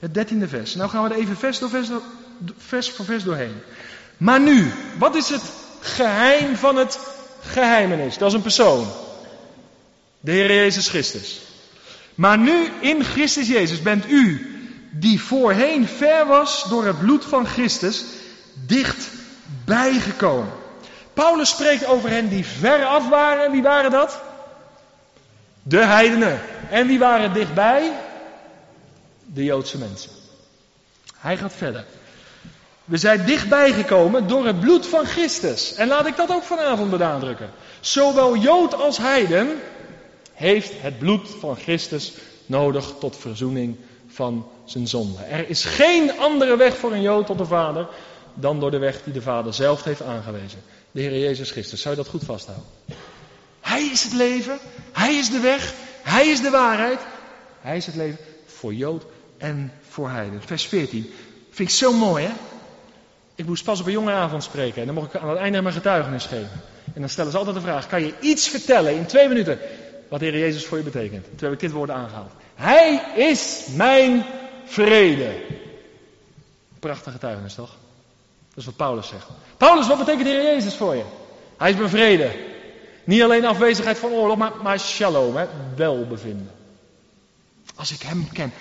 [0.02, 0.74] het dertiende vers.
[0.74, 1.88] Nou gaan we er even vers, door vers,
[2.56, 3.54] vers voor vers doorheen.
[4.16, 5.42] Maar nu, wat is het
[5.80, 6.98] geheim van het
[7.42, 8.18] geheimenis.
[8.18, 8.86] Dat is een persoon.
[10.20, 11.40] De Heer Jezus Christus.
[12.14, 14.46] Maar nu in Christus Jezus bent u,
[14.90, 18.04] die voorheen ver was door het bloed van Christus,
[18.54, 19.08] dicht
[19.64, 20.52] bijgekomen.
[21.14, 23.50] Paulus spreekt over hen die ver af waren.
[23.50, 24.20] Wie waren dat?
[25.62, 26.40] De heidenen.
[26.70, 27.92] En wie waren dichtbij?
[29.34, 30.10] De Joodse mensen.
[31.16, 31.84] Hij gaat verder.
[32.84, 35.74] We zijn dichtbij gekomen door het bloed van Christus.
[35.74, 37.50] En laat ik dat ook vanavond benadrukken.
[37.80, 39.60] Zowel Jood als Heiden
[40.32, 42.12] heeft het bloed van Christus
[42.46, 43.76] nodig tot verzoening
[44.08, 45.22] van zijn zonde.
[45.22, 47.88] Er is geen andere weg voor een Jood tot de Vader
[48.34, 50.62] dan door de weg die de Vader zelf heeft aangewezen.
[50.90, 51.80] De Heer Jezus Christus.
[51.80, 52.66] Zou je dat goed vasthouden?
[53.60, 54.58] Hij is het leven.
[54.92, 55.74] Hij is de weg.
[56.02, 57.00] Hij is de waarheid.
[57.60, 59.04] Hij is het leven voor Jood
[59.42, 60.42] en voor Heiden.
[60.42, 61.12] Vers 14.
[61.50, 62.32] Vind ik zo mooi, hè?
[63.34, 65.62] Ik moest pas op een jonge avond spreken en dan mocht ik aan het einde
[65.62, 66.60] mijn getuigenis geven.
[66.94, 69.58] En dan stellen ze altijd de vraag: kan je iets vertellen in twee minuten
[70.08, 71.24] wat de Heer Jezus voor je betekent?
[71.24, 72.32] Toen heb ik dit woord aangehaald.
[72.54, 74.24] Hij is mijn
[74.64, 75.42] vrede.
[76.78, 77.70] Prachtige getuigenis toch?
[78.48, 79.26] Dat is wat Paulus zegt.
[79.56, 81.04] Paulus, wat betekent de Heer Jezus voor je?
[81.58, 82.30] Hij is mijn vrede.
[83.04, 85.46] Niet alleen afwezigheid van oorlog, maar, maar shalom, hè?
[85.76, 86.50] welbevinden.
[87.74, 88.52] Als ik hem ken,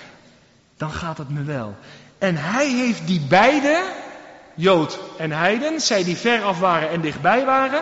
[0.82, 1.76] dan gaat het me wel.
[2.18, 3.84] En hij heeft die beide
[4.56, 7.82] Jood en Heiden, zij die ver af waren en dichtbij waren,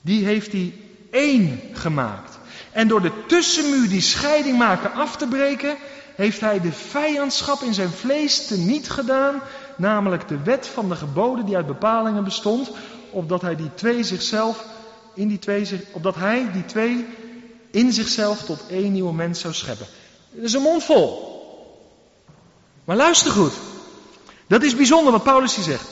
[0.00, 0.72] die heeft hij
[1.10, 2.38] één gemaakt.
[2.72, 5.76] En door de tussenmuur die scheiding maakte af te breken,
[6.14, 9.40] heeft hij de vijandschap in zijn vlees teniet gedaan,
[9.76, 12.70] namelijk de wet van de geboden die uit bepalingen bestond,
[13.10, 14.64] opdat hij die twee zichzelf
[15.14, 17.06] in die twee, opdat hij die twee
[17.70, 19.86] in zichzelf tot één nieuwe mens zou scheppen.
[20.30, 21.33] Dat is een mond vol.
[22.84, 23.52] Maar luister goed.
[24.46, 25.88] Dat is bijzonder wat Paulus hier zegt.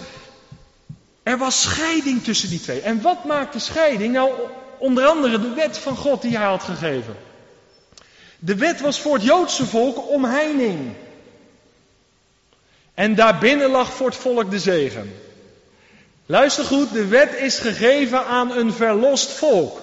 [1.23, 2.81] Er was scheiding tussen die twee.
[2.81, 4.13] En wat maakt de scheiding?
[4.13, 4.33] Nou,
[4.79, 7.17] onder andere de wet van God die hij had gegeven.
[8.39, 10.93] De wet was voor het Joodse volk omheining.
[12.95, 15.15] En daarbinnen lag voor het volk de zegen.
[16.27, 19.83] Luister goed, de wet is gegeven aan een verlost volk.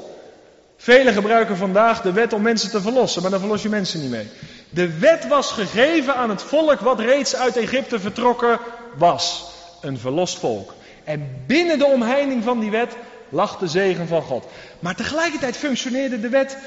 [0.77, 4.09] Velen gebruiken vandaag de wet om mensen te verlossen, maar dan verlos je mensen niet
[4.09, 4.27] mee.
[4.69, 8.59] De wet was gegeven aan het volk wat reeds uit Egypte vertrokken
[8.97, 9.51] was.
[9.81, 10.73] Een verlost volk.
[11.03, 12.95] En binnen de omheining van die wet
[13.29, 14.45] lag de zegen van God.
[14.79, 16.57] Maar tegelijkertijd functioneerde de wet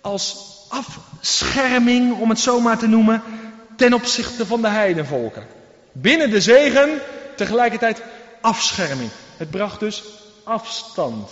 [0.00, 3.22] als afscherming, om het zo maar te noemen,
[3.76, 5.46] ten opzichte van de heidenvolken.
[5.92, 6.90] Binnen de zegen,
[7.36, 8.02] tegelijkertijd
[8.40, 9.10] afscherming.
[9.36, 10.02] Het bracht dus
[10.44, 11.30] afstand.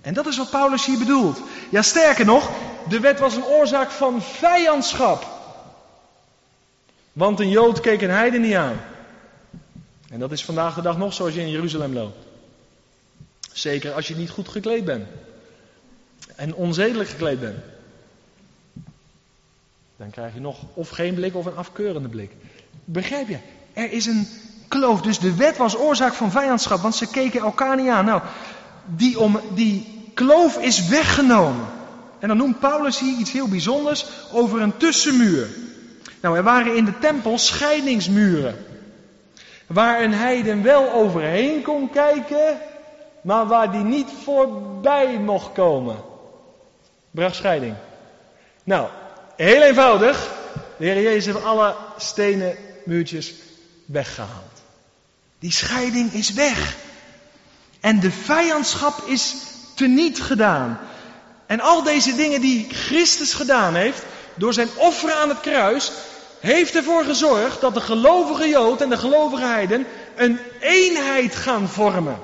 [0.00, 1.38] En dat is wat Paulus hier bedoelt.
[1.70, 2.50] Ja, sterker nog,
[2.90, 5.26] de wet was een oorzaak van vijandschap.
[7.12, 8.80] Want een Jood keek een heiden niet aan.
[10.10, 12.26] En dat is vandaag de dag nog zo als je in Jeruzalem loopt.
[13.52, 15.06] Zeker als je niet goed gekleed bent.
[16.36, 17.58] En onzedelijk gekleed bent.
[19.96, 22.30] Dan krijg je nog of geen blik of een afkeurende blik.
[22.84, 23.38] Begrijp je?
[23.72, 24.28] Er is een
[24.68, 25.00] kloof.
[25.00, 28.04] Dus de wet was oorzaak van vijandschap, want ze keken elkaar niet aan.
[28.04, 28.22] Nou,
[28.84, 31.66] die, om, die kloof is weggenomen.
[32.20, 35.48] En dan noemt Paulus hier iets heel bijzonders over een tussenmuur.
[36.20, 38.64] Nou, er waren in de tempel scheidingsmuren.
[39.66, 42.58] Waar een heiden wel overheen kon kijken,
[43.22, 45.96] maar waar die niet voorbij mocht komen.
[47.10, 47.74] Bracht scheiding.
[48.64, 48.88] Nou,
[49.36, 50.30] heel eenvoudig.
[50.76, 53.34] De Heer Jezus heeft alle stenen muurtjes
[53.84, 54.62] weggehaald.
[55.38, 56.76] Die scheiding is weg.
[57.80, 59.34] En de vijandschap is
[59.74, 60.78] teniet gedaan.
[61.50, 64.02] En al deze dingen die Christus gedaan heeft,
[64.34, 65.92] door zijn offer aan het kruis,
[66.40, 69.86] heeft ervoor gezorgd dat de gelovige Jood en de gelovige Heiden
[70.16, 72.18] een eenheid gaan vormen.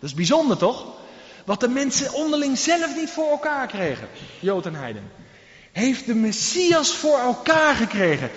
[0.00, 0.86] Dat is bijzonder toch?
[1.44, 4.08] Wat de mensen onderling zelf niet voor elkaar kregen,
[4.40, 5.10] Jood en Heiden.
[5.72, 8.30] Heeft de Messias voor elkaar gekregen.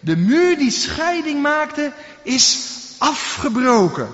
[0.00, 2.58] De muur die scheiding maakte, is
[2.98, 4.08] afgebroken.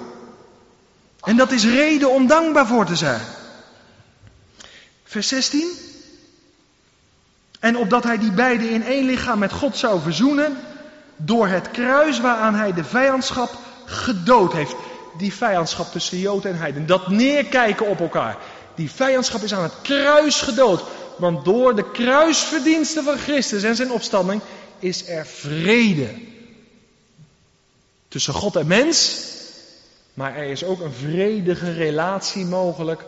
[1.21, 3.21] En dat is reden om dankbaar voor te zijn.
[5.15, 5.69] Vers 16.
[7.61, 10.57] En opdat hij die beiden in één lichaam met God zou verzoenen,
[11.17, 13.51] door het kruis waaraan hij de vijandschap
[13.85, 14.75] gedood heeft.
[15.19, 16.87] Die vijandschap tussen Jood en Heiden.
[16.87, 18.37] Dat neerkijken op elkaar.
[18.75, 20.83] Die vijandschap is aan het kruis gedood.
[21.17, 24.41] Want door de kruisverdiensten van Christus en zijn opstanding
[24.79, 26.09] is er vrede.
[28.09, 29.23] Tussen God en mens.
[30.15, 33.05] Maar er is ook een vredige relatie mogelijk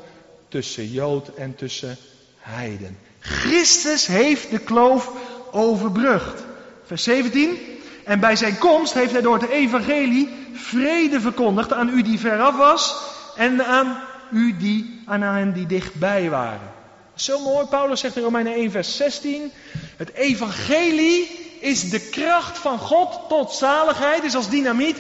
[0.48, 1.96] tussen Jood en tussen
[2.38, 2.98] Heiden.
[3.18, 5.10] Christus heeft de kloof
[5.50, 6.42] overbrugd.
[6.84, 7.58] Vers 17.
[8.04, 12.56] En bij zijn komst heeft hij door het evangelie vrede verkondigd aan u die veraf
[12.56, 12.96] was
[13.36, 14.00] en aan
[14.32, 16.74] u die aan hen die dichtbij waren.
[17.14, 19.52] Zo mooi, Paulus zegt in Romeinen 1 vers 16.
[19.96, 24.96] Het evangelie is de kracht van God tot zaligheid, is als dynamiet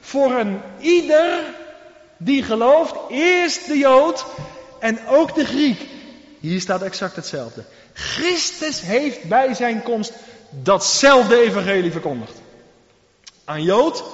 [0.00, 1.40] voor een ieder
[2.16, 4.24] die gelooft, eerst de Jood
[4.82, 5.86] en ook de Griek.
[6.40, 7.64] Hier staat exact hetzelfde.
[7.92, 10.12] Christus heeft bij zijn komst
[10.50, 12.40] datzelfde evangelie verkondigd.
[13.44, 14.04] Aan Jood,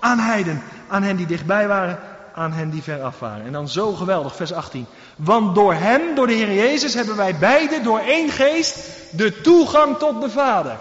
[0.00, 1.98] aan Heiden, aan hen die dichtbij waren,
[2.34, 3.46] aan hen die veraf waren.
[3.46, 4.86] En dan zo geweldig, vers 18.
[5.16, 8.78] Want door hem, door de Heer Jezus, hebben wij beide door één geest
[9.10, 10.78] de toegang tot de Vader.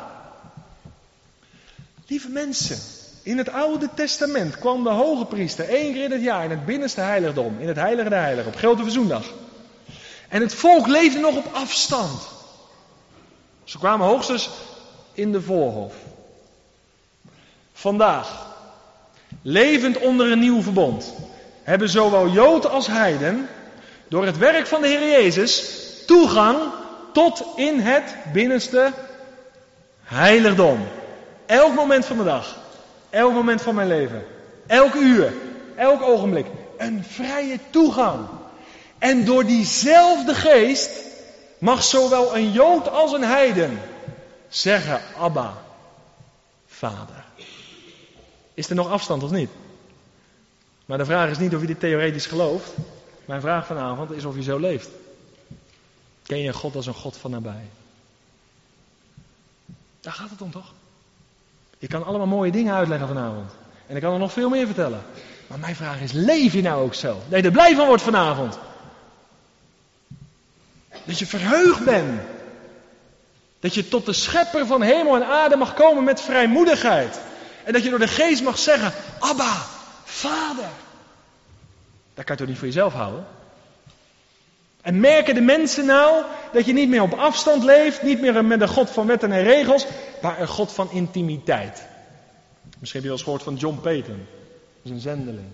[2.07, 2.77] Lieve mensen,
[3.23, 6.65] in het Oude Testament kwam de hoge priester één keer in het jaar in het
[6.65, 9.23] binnenste heiligdom, in het heilige de heilige, op grote verzoendag.
[10.29, 12.27] En het volk leefde nog op afstand.
[13.63, 14.49] Ze kwamen hoogstens
[15.13, 15.93] in de voorhof.
[17.73, 18.47] Vandaag,
[19.41, 21.13] levend onder een nieuw verbond,
[21.63, 23.49] hebben zowel Jood als Heiden
[24.07, 26.57] door het werk van de Heer Jezus toegang
[27.13, 28.93] tot in het binnenste
[30.03, 30.87] heiligdom.
[31.45, 32.60] Elk moment van de dag,
[33.11, 34.25] elk moment van mijn leven,
[34.67, 35.33] elk uur,
[35.75, 36.45] elk ogenblik,
[36.77, 38.27] een vrije toegang.
[38.97, 40.91] En door diezelfde geest
[41.57, 43.79] mag zowel een Jood als een Heiden
[44.49, 45.53] zeggen, Abba,
[46.67, 47.25] Vader.
[48.53, 49.49] Is er nog afstand of niet?
[50.85, 52.71] Maar de vraag is niet of je dit theoretisch gelooft.
[53.25, 54.89] Mijn vraag vanavond is of je zo leeft.
[56.23, 57.69] Ken je God als een God van nabij?
[59.99, 60.73] Daar gaat het om toch?
[61.81, 63.51] Je kan allemaal mooie dingen uitleggen vanavond.
[63.87, 65.01] En ik kan er nog veel meer vertellen.
[65.47, 67.21] Maar mijn vraag is, leef je nou ook zo?
[67.29, 68.59] Dat je er blij van wordt vanavond.
[71.03, 72.21] Dat je verheugd bent.
[73.59, 77.21] Dat je tot de schepper van hemel en aarde mag komen met vrijmoedigheid.
[77.63, 79.53] En dat je door de geest mag zeggen, Abba,
[80.03, 80.69] Vader.
[82.13, 83.25] Dat kan je toch niet voor jezelf houden?
[84.81, 88.61] En merken de mensen nou dat je niet meer op afstand leeft, niet meer met
[88.61, 89.85] een God van wetten en regels,
[90.21, 91.83] maar een God van intimiteit.
[92.79, 95.47] Misschien heb je wel eens gehoord van John Peyton, dat is een zendeling.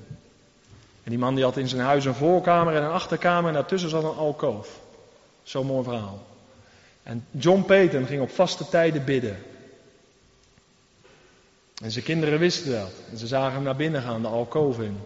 [1.03, 3.89] En die man die had in zijn huis een voorkamer en een achterkamer en daartussen
[3.89, 4.79] zat een alkoof.
[5.43, 6.25] Zo'n mooi verhaal.
[7.03, 9.37] En John Peyton ging op vaste tijden bidden.
[11.83, 12.91] En zijn kinderen wisten dat.
[13.11, 14.97] En ze zagen hem naar binnen gaan, de alkoof in.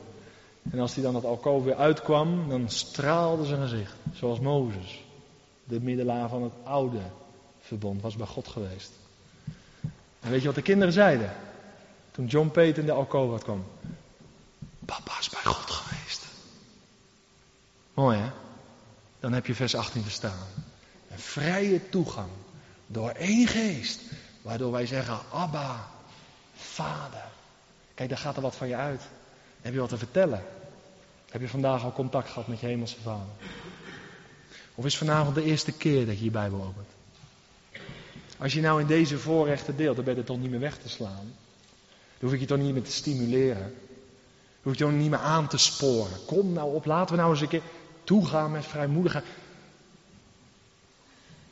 [0.70, 3.94] En als hij dan dat alkoof weer uitkwam, dan straalde zijn gezicht.
[4.14, 5.04] Zoals Mozes.
[5.64, 7.02] De middelaar van het oude
[7.60, 8.92] verbond was bij God geweest.
[10.20, 11.34] En weet je wat de kinderen zeiden?
[12.12, 13.64] Toen John Peter in de alkoof kwam.
[14.86, 16.26] Papa is bij God geweest.
[17.94, 18.30] Mooi hè?
[19.20, 20.48] Dan heb je vers 18 verstaan.
[21.12, 22.30] Een vrije toegang
[22.88, 24.00] door één geest.
[24.42, 25.88] Waardoor wij zeggen, Abba,
[26.56, 27.24] Vader.
[27.94, 29.02] Kijk, daar gaat er wat van je uit.
[29.62, 30.44] Heb je wat te vertellen?
[31.30, 33.34] Heb je vandaag al contact gehad met je hemelse vader?
[34.76, 36.88] Of is vanavond de eerste keer dat je je Bijbel opent?
[38.38, 40.78] Als je nou in deze voorrechten deelt, dan ben je het toch niet meer weg
[40.78, 41.34] te slaan.
[42.20, 43.64] Dan hoef ik je toch niet meer te stimuleren.
[43.64, 46.26] Dan hoef je toch niet meer aan te sporen.
[46.26, 47.62] Kom nou op, laten we nou eens een keer
[48.04, 49.26] toegaan met vrijmoedigheid.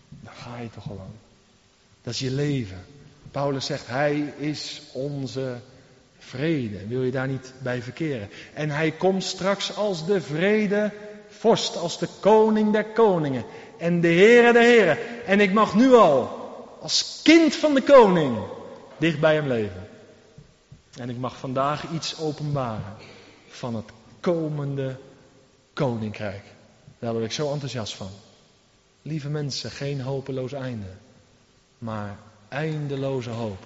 [0.10, 1.14] Dan ga je toch gewoon.
[2.02, 2.86] Dat is je leven.
[3.32, 5.60] Paulus zegt, hij is onze
[6.30, 6.88] vrede.
[6.88, 8.30] Wil je daar niet bij verkeren?
[8.54, 10.92] En hij komt straks als de vrede
[11.28, 13.44] vorst, als de koning der koningen.
[13.78, 14.98] En de Heere der heren.
[15.26, 16.30] En ik mag nu al,
[16.82, 18.38] als kind van de koning,
[18.98, 19.88] dicht bij hem leven.
[20.98, 22.96] En ik mag vandaag iets openbaren
[23.48, 24.98] van het komende
[25.74, 26.44] koninkrijk.
[27.00, 28.10] Daar word ik zo enthousiast van.
[29.02, 30.92] Lieve mensen, geen hopeloos einde,
[31.78, 32.18] maar
[32.48, 33.66] eindeloze hoop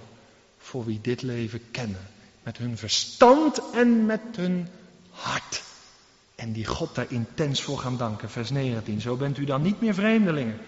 [0.58, 2.13] voor wie dit leven kennen.
[2.44, 4.68] Met hun verstand en met hun
[5.10, 5.62] hart.
[6.34, 8.30] En die God daar intens voor gaan danken.
[8.30, 9.00] Vers 19.
[9.00, 10.58] Zo bent u dan niet meer vreemdelingen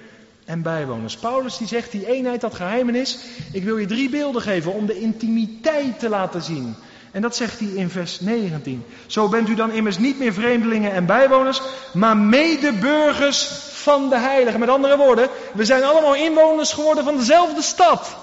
[0.44, 1.16] en bijwoners.
[1.16, 3.18] Paulus die zegt die eenheid, dat geheimenis.
[3.52, 6.74] Ik wil je drie beelden geven om de intimiteit te laten zien.
[7.10, 8.84] En dat zegt hij in vers 19.
[9.06, 11.60] Zo bent u dan immers niet meer vreemdelingen en bijwoners,
[11.92, 14.60] maar medeburgers van de heiligen.
[14.60, 18.16] Met andere woorden, we zijn allemaal inwoners geworden van dezelfde stad.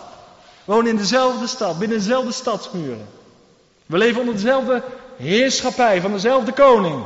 [0.66, 3.08] We wonen in dezelfde stad, binnen dezelfde stadsmuren.
[3.94, 4.84] We leven onder dezelfde
[5.18, 7.04] heerschappij van dezelfde koning.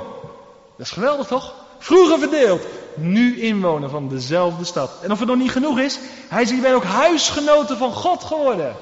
[0.77, 1.53] Dat is geweldig toch?
[1.77, 2.65] Vroeger verdeeld,
[2.95, 4.91] nu inwoner van dezelfde stad.
[5.01, 8.75] En of het nog niet genoeg is, hij is hier ook huisgenoten van God geworden.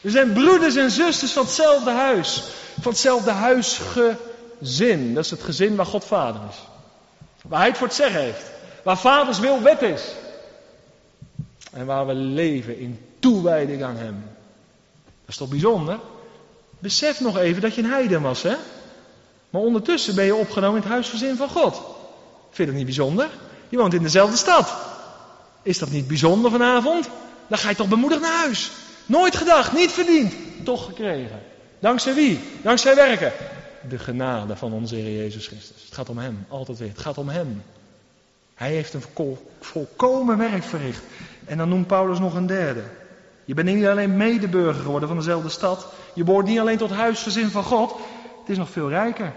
[0.00, 2.42] We zijn broeders en zusters van hetzelfde huis.
[2.80, 5.14] Van hetzelfde huisgezin.
[5.14, 6.56] Dat is het gezin waar God vader is.
[7.42, 8.50] Waar hij het voor het zeggen heeft.
[8.82, 10.02] Waar vaders wil wet is.
[11.72, 14.24] En waar we leven in toewijding aan hem.
[15.04, 15.98] Dat is toch bijzonder?
[16.80, 18.56] Besef nog even dat je een heiden was, hè?
[19.50, 21.74] Maar ondertussen ben je opgenomen in het huisgezin van God.
[22.50, 23.28] Vind je dat niet bijzonder?
[23.68, 24.74] Je woont in dezelfde stad.
[25.62, 27.08] Is dat niet bijzonder vanavond?
[27.46, 28.70] Dan ga je toch bemoedigd naar huis.
[29.06, 31.42] Nooit gedacht, niet verdiend, toch gekregen.
[31.78, 32.40] Dankzij wie?
[32.62, 33.32] Dankzij werken.
[33.88, 35.82] De genade van onze Heer Jezus Christus.
[35.84, 36.88] Het gaat om Hem, altijd weer.
[36.88, 37.62] Het gaat om Hem.
[38.54, 39.04] Hij heeft een
[39.60, 41.02] volkomen werk verricht.
[41.44, 42.82] En dan noemt Paulus nog een derde.
[43.50, 45.86] Je bent niet alleen medeburger geworden van dezelfde stad.
[46.14, 47.90] Je behoort niet alleen tot huisgezin van God.
[48.40, 49.32] Het is nog veel rijker.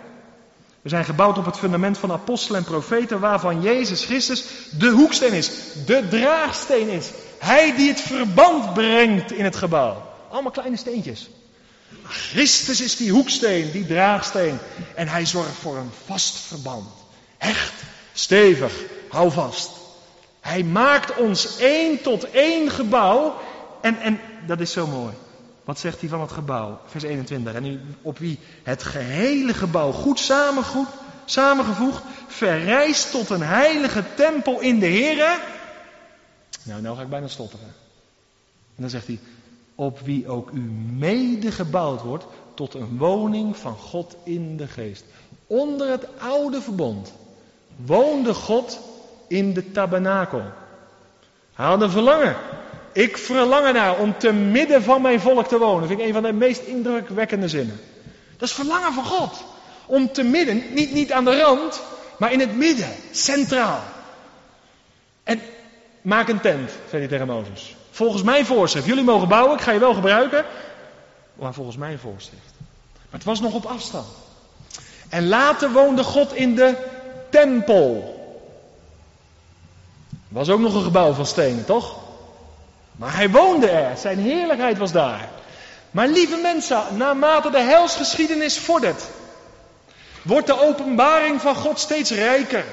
[0.81, 4.45] We zijn gebouwd op het fundament van apostelen en profeten, waarvan Jezus Christus
[4.77, 5.51] de hoeksteen is,
[5.85, 7.09] de draagsteen is.
[7.39, 10.03] Hij die het verband brengt in het gebouw.
[10.29, 11.29] Allemaal kleine steentjes.
[12.03, 14.59] Christus is die hoeksteen, die draagsteen.
[14.95, 16.89] En hij zorgt voor een vast verband.
[17.37, 17.73] Hecht,
[18.13, 18.73] stevig,
[19.09, 19.69] hou vast.
[20.39, 23.35] Hij maakt ons één tot één gebouw.
[23.83, 25.13] En, en dat is zo mooi.
[25.63, 26.79] Wat zegt hij van het gebouw?
[26.85, 27.53] Vers 21.
[27.53, 30.91] En op wie het gehele gebouw goed samengevoegd,
[31.25, 35.39] samengevoegd verrijst tot een heilige tempel in de Here.
[36.63, 37.65] Nou, nou ga ik bijna stotteren.
[38.75, 39.19] En dan zegt hij,
[39.75, 40.61] op wie ook u
[40.97, 45.05] mede gebouwd wordt tot een woning van God in de geest.
[45.47, 47.13] Onder het oude verbond
[47.85, 48.79] woonde God
[49.27, 50.43] in de tabernakel.
[51.53, 52.35] Hij had een verlangen
[52.93, 55.79] ik verlang ernaar om te midden van mijn volk te wonen.
[55.79, 57.79] Dat vind ik een van de meest indrukwekkende zinnen.
[58.37, 59.43] Dat is verlangen van God.
[59.85, 61.81] Om te midden, niet, niet aan de rand,
[62.17, 63.79] maar in het midden, centraal.
[65.23, 65.41] En
[66.01, 67.75] maak een tent, zei hij tegen Mozes.
[67.91, 68.87] Volgens mijn voorschrift.
[68.87, 70.45] Jullie mogen bouwen, ik ga je wel gebruiken.
[71.35, 72.53] Maar volgens mijn voorschrift.
[72.93, 74.07] Maar het was nog op afstand.
[75.09, 76.75] En later woonde God in de
[77.29, 78.21] tempel.
[80.27, 82.02] Was ook nog een gebouw van stenen, toch?
[82.95, 85.29] Maar hij woonde er, zijn heerlijkheid was daar.
[85.91, 89.03] Maar lieve mensen, naarmate de helsgeschiedenis vordert,
[90.21, 92.63] wordt de openbaring van God steeds rijker.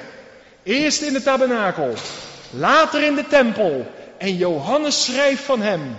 [0.63, 1.93] Eerst in de tabernakel,
[2.49, 3.85] later in de tempel.
[4.17, 5.97] En Johannes schrijft van hem.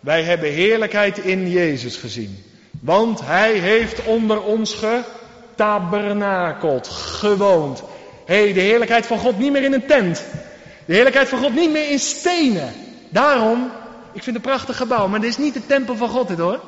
[0.00, 2.44] Wij hebben heerlijkheid in Jezus gezien.
[2.80, 4.74] Want hij heeft onder ons
[5.54, 7.82] getabernakeld, gewoond.
[8.26, 10.24] Hé, hey, de heerlijkheid van God niet meer in een tent.
[10.86, 12.72] De heerlijkheid van God niet meer in stenen.
[13.14, 13.70] Daarom,
[14.12, 16.38] ik vind het een prachtig gebouw, maar dit is niet de tempel van God dit
[16.38, 16.60] hoor.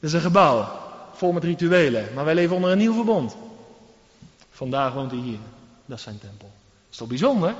[0.00, 0.68] Dit is een gebouw,
[1.14, 3.36] vol met rituelen, maar wij leven onder een nieuw verbond.
[4.50, 5.38] Vandaag woont hij hier,
[5.86, 6.50] dat is zijn tempel.
[6.50, 7.54] Dat is toch bijzonder?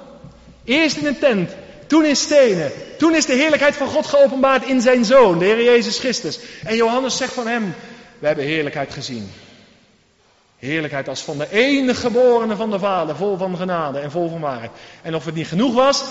[0.64, 1.50] Eerst in een tent,
[1.86, 5.62] toen in stenen, toen is de heerlijkheid van God geopenbaard in zijn Zoon, de Heer
[5.62, 6.38] Jezus Christus.
[6.64, 7.74] En Johannes zegt van hem,
[8.18, 9.30] we hebben heerlijkheid gezien.
[10.58, 14.40] Heerlijkheid als van de enige geborene van de Vader, vol van genade en vol van
[14.40, 14.70] waarheid.
[15.02, 16.04] En of het niet genoeg was,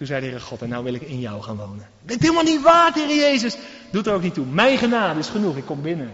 [0.00, 1.88] toen zei de Heer God, en nou wil ik in jou gaan wonen.
[2.02, 3.56] Dat is helemaal niet waar, Heer Jezus.
[3.90, 4.46] Doet er ook niet toe.
[4.46, 6.10] Mijn genade is genoeg, ik kom binnen.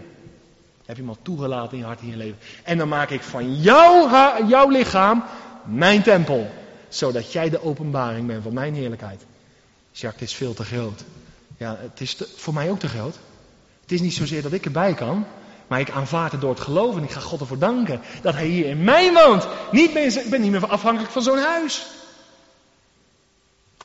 [0.85, 2.39] Heb je iemand toegelaten in je hart, in je leven.
[2.63, 4.11] En dan maak ik van jou,
[4.47, 5.25] jouw lichaam
[5.65, 6.51] mijn tempel.
[6.89, 9.25] Zodat jij de openbaring bent van mijn heerlijkheid.
[9.91, 11.05] Jacques, het is veel te groot.
[11.57, 13.19] Ja, het is voor mij ook te groot.
[13.83, 15.25] Het is niet zozeer dat ik erbij kan.
[15.67, 16.99] Maar ik aanvaard het door het geloven.
[16.99, 19.49] En ik ga God ervoor danken dat hij hier in mij woont.
[19.73, 21.87] Niet meer, ik ben niet meer afhankelijk van zo'n huis.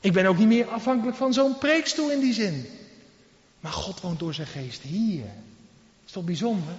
[0.01, 2.65] Ik ben ook niet meer afhankelijk van zo'n preekstoel in die zin.
[3.59, 5.25] Maar God woont door zijn geest hier.
[6.05, 6.73] Is toch bijzonder?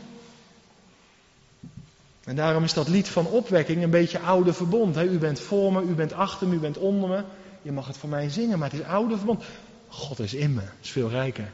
[2.24, 4.96] En daarom is dat lied van opwekking een beetje oude verbond.
[4.96, 7.24] U bent voor me, u bent achter me, u bent onder me.
[7.62, 9.44] Je mag het voor mij zingen, maar het is oude verbond.
[9.88, 11.52] God is in me, is veel rijker.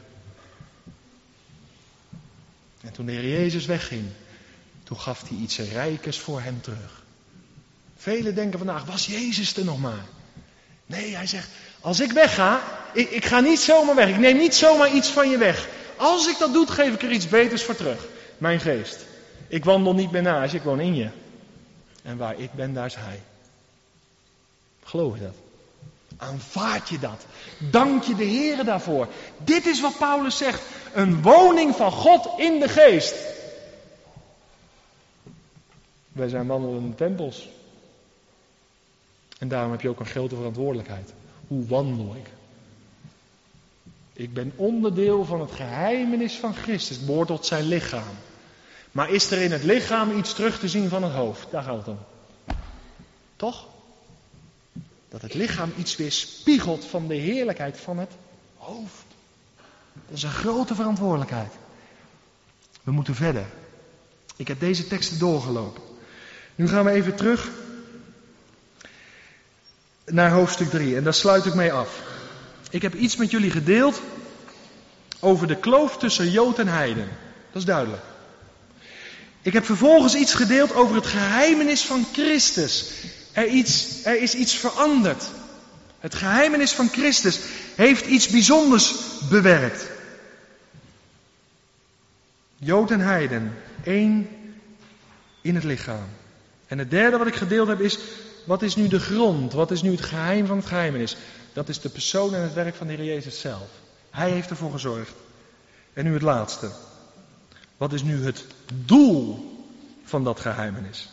[2.81, 4.05] En toen de Heer Jezus wegging,
[4.83, 7.03] toen gaf hij iets rijkers voor hem terug.
[7.97, 10.05] Velen denken vandaag, was Jezus er nog maar?
[10.89, 12.61] Nee, hij zegt, als ik wegga,
[12.93, 14.09] ik, ik ga niet zomaar weg.
[14.09, 15.67] Ik neem niet zomaar iets van je weg.
[15.95, 18.07] Als ik dat doe, geef ik er iets beters voor terug.
[18.37, 19.05] Mijn geest.
[19.47, 21.09] Ik wandel niet meer naast ik woon in je.
[22.03, 23.21] En waar ik ben, daar is hij.
[24.83, 25.35] Geloof je dat?
[26.17, 27.25] Aanvaard je dat?
[27.57, 29.07] Dank je de Heer daarvoor?
[29.37, 30.61] Dit is wat Paulus zegt.
[30.93, 33.15] Een woning van God in de geest.
[36.11, 37.49] Wij zijn wandelende tempels.
[39.39, 41.13] En daarom heb je ook een grote verantwoordelijkheid.
[41.47, 42.27] Hoe wandel ik?
[44.13, 47.05] Ik ben onderdeel van het geheimenis van Christus.
[47.05, 48.15] Behoort tot zijn lichaam.
[48.91, 51.51] Maar is er in het lichaam iets terug te zien van het hoofd?
[51.51, 51.99] Daar gaat het om.
[53.35, 53.67] Toch?
[55.09, 58.11] Dat het lichaam iets weer spiegelt van de heerlijkheid van het
[58.57, 59.05] hoofd.
[59.93, 61.53] Dat is een grote verantwoordelijkheid.
[62.83, 63.45] We moeten verder.
[64.35, 65.81] Ik heb deze teksten doorgelopen.
[66.55, 67.49] Nu gaan we even terug
[70.09, 72.01] naar hoofdstuk 3 en daar sluit ik mee af.
[72.69, 74.01] Ik heb iets met jullie gedeeld
[75.19, 77.07] over de kloof tussen Jood en Heiden.
[77.51, 78.01] Dat is duidelijk.
[79.41, 82.91] Ik heb vervolgens iets gedeeld over het geheimenis van Christus.
[83.31, 85.23] Er, iets, er is iets veranderd.
[85.99, 87.39] Het geheimenis van Christus
[87.75, 88.93] heeft iets bijzonders
[89.29, 89.87] bewerkt.
[92.57, 94.29] Jood en Heiden, één
[95.41, 96.07] in het lichaam.
[96.67, 97.99] En het derde wat ik gedeeld heb is,
[98.49, 99.53] wat is nu de grond?
[99.53, 101.17] Wat is nu het geheim van het geheimenis?
[101.53, 103.67] Dat is de persoon en het werk van de Heer Jezus zelf.
[104.09, 105.13] Hij heeft ervoor gezorgd.
[105.93, 106.71] En nu het laatste.
[107.77, 108.45] Wat is nu het
[108.85, 109.55] doel
[110.03, 111.09] van dat geheimenis?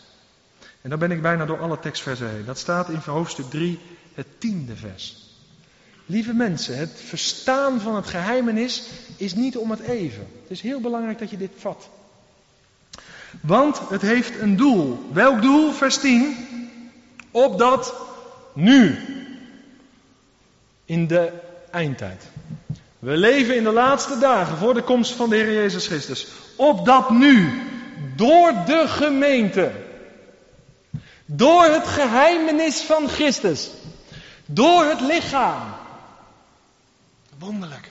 [0.83, 2.45] En dan ben ik bijna door alle tekstversen heen.
[2.45, 3.79] Dat staat in hoofdstuk 3,
[4.15, 5.17] het tiende vers.
[6.07, 8.83] Lieve mensen, het verstaan van het geheimenis
[9.17, 10.27] is niet om het even.
[10.43, 11.89] Het is heel belangrijk dat je dit vat.
[13.41, 15.09] Want het heeft een doel.
[15.13, 15.73] Welk doel?
[15.73, 16.55] Vers 10.
[17.37, 17.95] Opdat
[18.53, 18.99] nu,
[20.85, 21.33] in de
[21.71, 22.25] eindtijd.
[22.99, 26.27] We leven in de laatste dagen voor de komst van de Heer Jezus Christus.
[26.57, 27.63] Opdat nu,
[28.15, 29.73] door de gemeente,
[31.27, 33.71] door het geheimenis van Christus,
[34.47, 35.75] door het lichaam,
[37.39, 37.91] wonderlijk,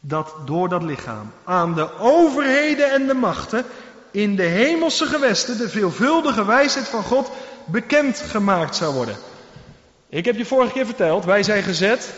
[0.00, 3.64] dat door dat lichaam aan de overheden en de machten
[4.10, 7.30] in de hemelse gewesten de veelvuldige wijsheid van God
[7.64, 9.16] bekend gemaakt zou worden.
[10.08, 12.08] Ik heb je vorige keer verteld, wij zijn gezet.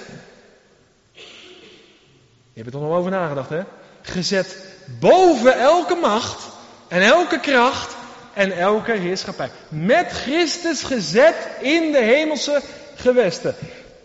[2.52, 3.62] Je hebt er toch nog over nagedacht, hè?
[4.02, 4.56] Gezet
[5.00, 6.48] boven elke macht
[6.88, 7.96] en elke kracht
[8.34, 9.50] en elke heerschappij.
[9.68, 12.62] Met Christus gezet in de hemelse
[12.94, 13.54] gewesten.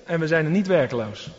[0.06, 1.30] En we zijn er niet werkloos.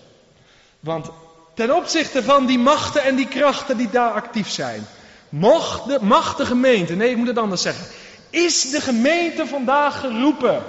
[0.80, 1.10] Want
[1.54, 4.86] ten opzichte van die machten en die krachten die daar actief zijn,
[5.28, 7.86] mocht de, mag de gemeente, nee ik moet het anders zeggen,
[8.32, 10.62] is de gemeente vandaag geroepen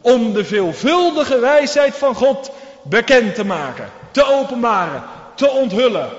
[0.00, 2.50] om de veelvuldige wijsheid van God
[2.84, 6.10] bekend te maken, te openbaren, te onthullen.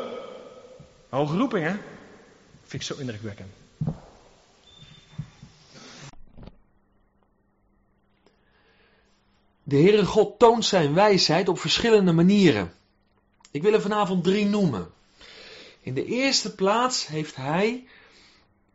[1.09, 1.73] Hoge roeping hè?
[2.61, 3.49] Vind ik zo indrukwekkend.
[9.63, 12.73] De Heere God toont zijn wijsheid op verschillende manieren.
[13.51, 14.91] Ik wil er vanavond drie noemen.
[15.81, 17.87] In de eerste plaats heeft Hij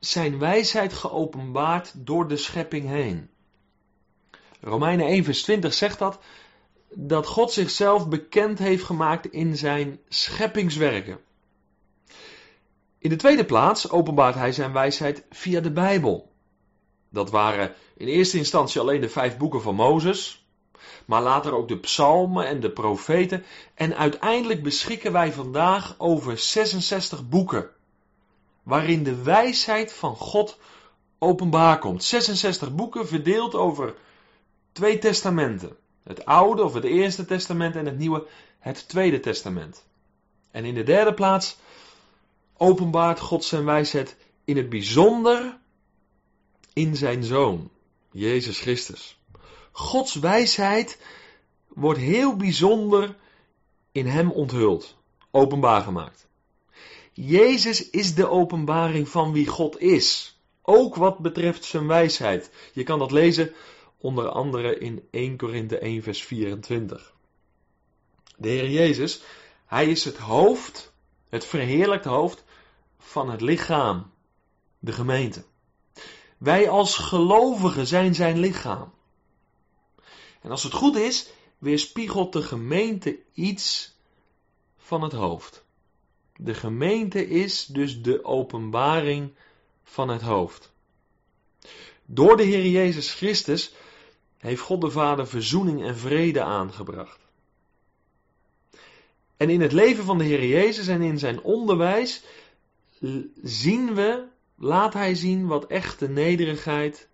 [0.00, 3.30] zijn wijsheid geopenbaard door de schepping heen.
[4.60, 6.18] Romeinen 1 vers 20 zegt dat,
[6.94, 11.20] dat God zichzelf bekend heeft gemaakt in zijn scheppingswerken.
[12.98, 16.32] In de tweede plaats openbaart hij zijn wijsheid via de Bijbel.
[17.08, 20.46] Dat waren in eerste instantie alleen de vijf boeken van Mozes,
[21.04, 23.44] maar later ook de psalmen en de profeten.
[23.74, 27.70] En uiteindelijk beschikken wij vandaag over 66 boeken,
[28.62, 30.58] waarin de wijsheid van God
[31.18, 32.04] openbaar komt.
[32.04, 33.94] 66 boeken verdeeld over
[34.72, 35.76] twee testamenten.
[36.02, 38.26] Het Oude of het Eerste Testament en het Nieuwe,
[38.58, 39.84] het Tweede Testament.
[40.50, 41.56] En in de derde plaats
[42.56, 45.58] openbaart God zijn wijsheid in het bijzonder
[46.72, 47.70] in zijn Zoon,
[48.10, 49.18] Jezus Christus.
[49.72, 50.98] Gods wijsheid
[51.68, 53.16] wordt heel bijzonder
[53.92, 54.96] in Hem onthuld,
[55.30, 56.28] openbaar gemaakt.
[57.12, 62.50] Jezus is de openbaring van wie God is, ook wat betreft zijn wijsheid.
[62.72, 63.52] Je kan dat lezen
[63.98, 67.14] onder andere in 1 Korinthe 1 vers 24.
[68.36, 69.22] De Heer Jezus,
[69.66, 70.92] Hij is het hoofd,
[71.28, 72.44] het verheerlijkte hoofd
[72.98, 74.10] van het lichaam,
[74.78, 75.44] de gemeente.
[76.38, 78.92] Wij als gelovigen zijn zijn lichaam.
[80.40, 83.94] En als het goed is, weerspiegelt de gemeente iets
[84.76, 85.64] van het hoofd.
[86.42, 89.32] De gemeente is dus de openbaring
[89.82, 90.72] van het hoofd.
[92.06, 93.74] Door de Heer Jezus Christus
[94.38, 97.20] heeft God de Vader verzoening en vrede aangebracht.
[99.36, 102.22] En in het leven van de Heer Jezus en in zijn onderwijs
[103.42, 104.24] zien we,
[104.54, 107.08] laat hij zien wat echte nederigheid,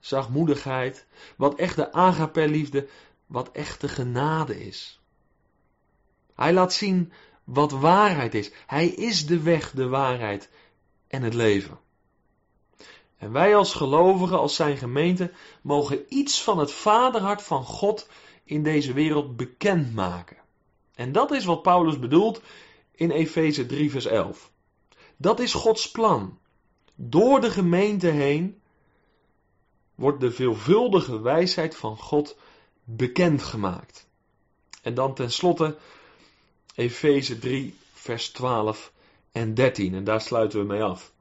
[0.00, 1.06] zachtmoedigheid,
[1.36, 2.88] wat echte agape-liefde,
[3.26, 5.00] wat echte genade is.
[6.34, 7.12] Hij laat zien
[7.46, 8.52] wat waarheid is.
[8.66, 10.50] Hij is de weg, de waarheid
[11.06, 11.78] en het leven.
[13.18, 15.32] En wij als gelovigen, als zijn gemeente,
[15.62, 18.08] mogen iets van het vaderhart van God
[18.44, 20.36] in deze wereld bekendmaken.
[20.94, 22.40] En dat is wat Paulus bedoelt
[22.94, 24.50] in Efeze 3, vers 11.
[25.16, 26.38] Dat is Gods plan.
[26.94, 28.60] Door de gemeente heen
[29.94, 32.36] wordt de veelvuldige wijsheid van God
[32.84, 34.06] bekendgemaakt.
[34.82, 35.76] En dan tenslotte
[36.76, 38.92] Efeze 3, vers 12
[39.32, 39.94] en 13.
[39.94, 41.12] En daar sluiten we mee af.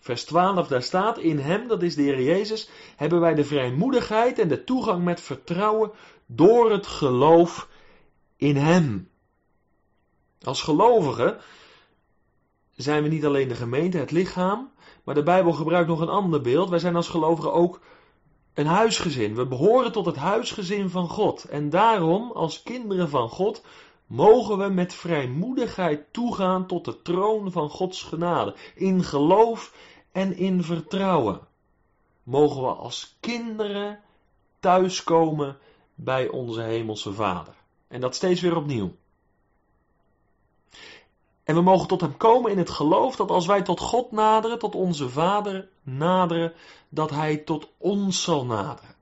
[0.00, 4.38] Vers 12, daar staat: In hem, dat is de Heer Jezus, hebben wij de vrijmoedigheid
[4.38, 5.90] en de toegang met vertrouwen
[6.26, 7.68] door het geloof
[8.36, 9.08] in hem.
[10.42, 11.38] Als gelovigen
[12.76, 14.70] zijn we niet alleen de gemeente, het lichaam,
[15.04, 16.68] maar de Bijbel gebruikt nog een ander beeld.
[16.68, 17.80] Wij zijn als gelovigen ook
[18.54, 19.34] een huisgezin.
[19.34, 21.44] We behoren tot het huisgezin van God.
[21.44, 23.62] En daarom, als kinderen van God,
[24.06, 28.54] mogen we met vrijmoedigheid toegaan tot de troon van Gods genade.
[28.74, 29.74] In geloof
[30.12, 31.40] en in vertrouwen.
[32.22, 34.00] Mogen we als kinderen
[34.60, 35.58] thuiskomen
[35.94, 37.54] bij onze Hemelse Vader.
[37.88, 38.94] En dat steeds weer opnieuw.
[41.44, 44.58] En we mogen tot Hem komen in het geloof dat als wij tot God naderen,
[44.58, 46.52] tot onze Vader naderen,
[46.88, 48.94] dat Hij tot ons zal naderen.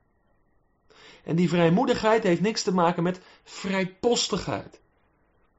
[1.24, 4.80] En die vrijmoedigheid heeft niks te maken met vrijpostigheid.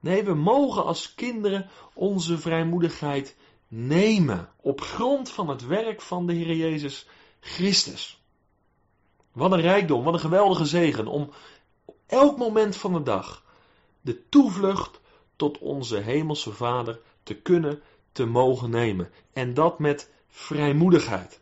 [0.06, 3.36] Nee, we mogen als kinderen onze vrijmoedigheid
[3.68, 7.08] nemen op grond van het werk van de Heer Jezus
[7.40, 8.22] Christus.
[9.32, 11.32] Wat een rijkdom, wat een geweldige zegen om
[11.86, 13.44] op elk moment van de dag
[14.02, 15.00] de toevlucht
[15.36, 17.82] tot onze Hemelse Vader te kunnen,
[18.12, 19.10] te mogen nemen.
[19.34, 21.42] En dat met vrijmoedigheid.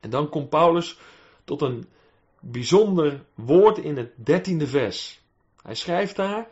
[0.00, 0.98] En dan komt Paulus
[1.44, 1.88] tot een
[2.40, 5.20] bijzonder woord in het dertiende vers.
[5.62, 6.48] Hij schrijft daar: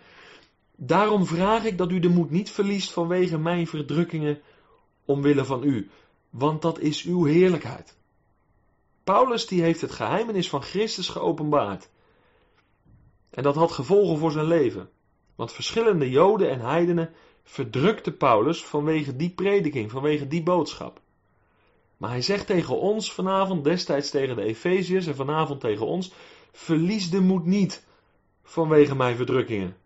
[0.77, 4.41] Daarom vraag ik dat u de moed niet verliest vanwege mijn verdrukkingen
[5.05, 5.91] omwille van u,
[6.31, 7.97] want dat is uw heerlijkheid.
[9.05, 11.89] Paulus die heeft het geheimenis van Christus geopenbaard.
[13.31, 14.89] En dat had gevolgen voor zijn leven.
[15.35, 17.13] Want verschillende Joden en heidenen
[17.43, 21.01] verdrukten Paulus vanwege die prediking, vanwege die boodschap.
[21.97, 26.13] Maar hij zegt tegen ons vanavond, destijds tegen de Efeziërs en vanavond tegen ons:
[26.53, 27.87] verlies de moed niet
[28.43, 29.77] vanwege mijn verdrukkingen,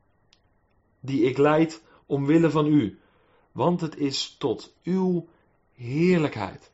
[1.00, 2.98] die ik leid omwille van u,
[3.52, 5.26] want het is tot uw
[5.74, 6.70] heerlijkheid.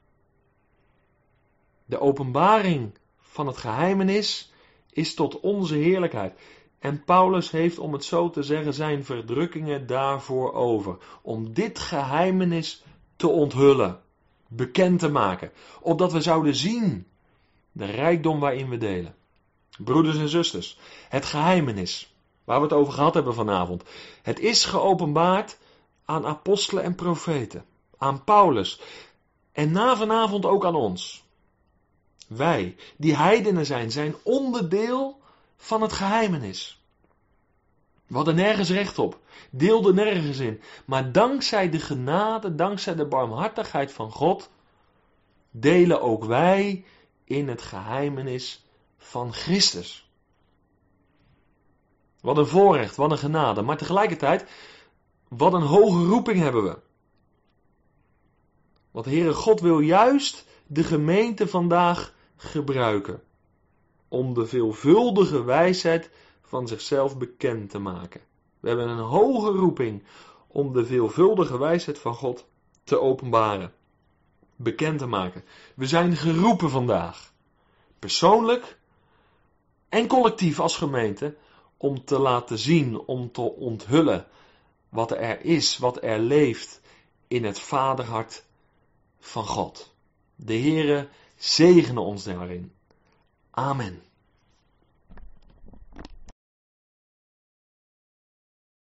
[1.85, 4.53] De openbaring van het geheimenis
[4.91, 6.39] is tot onze heerlijkheid.
[6.79, 10.99] En Paulus heeft, om het zo te zeggen, zijn verdrukkingen daarvoor over.
[11.22, 12.85] Om dit geheimenis
[13.16, 14.01] te onthullen,
[14.49, 15.51] bekend te maken.
[15.81, 17.07] Opdat we zouden zien
[17.72, 19.14] de rijkdom waarin we delen.
[19.79, 22.16] Broeders en zusters, het geheimenis,
[22.47, 23.82] waar we het over gehad hebben vanavond.
[24.22, 25.59] Het is geopenbaard
[26.05, 27.64] aan apostelen en profeten.
[27.99, 28.80] Aan Paulus.
[29.53, 31.24] En na vanavond ook aan ons.
[32.28, 35.20] Wij, die heidenen zijn, zijn onderdeel
[35.57, 36.80] van het geheimenis.
[38.07, 39.18] We hadden nergens recht op,
[39.51, 40.61] deelden nergens in.
[40.84, 44.51] Maar dankzij de genade, dankzij de barmhartigheid van God,
[45.51, 46.84] delen ook wij
[47.24, 48.64] in het geheimenis
[48.99, 50.06] van Christus.
[52.27, 53.62] Wat een voorrecht, wat een genade.
[53.62, 54.45] Maar tegelijkertijd,
[55.29, 56.79] wat een hoge roeping hebben we.
[58.91, 63.22] Want Heere God wil juist de gemeente vandaag gebruiken.
[64.09, 66.11] Om de veelvuldige wijsheid
[66.43, 68.20] van zichzelf bekend te maken.
[68.61, 70.03] We hebben een hoge roeping
[70.47, 72.47] om de veelvuldige wijsheid van God
[72.85, 73.72] te openbaren.
[74.57, 75.45] Bekend te maken.
[75.74, 77.33] We zijn geroepen vandaag.
[77.99, 78.79] Persoonlijk
[79.89, 81.37] en collectief als gemeente.
[81.77, 84.27] Om te laten zien, om te onthullen
[84.89, 86.81] wat er is, wat er leeft
[87.29, 88.45] in het vaderhart
[89.18, 89.95] van God.
[90.35, 92.72] De Heere zegene ons daarin.
[93.51, 94.06] Amen.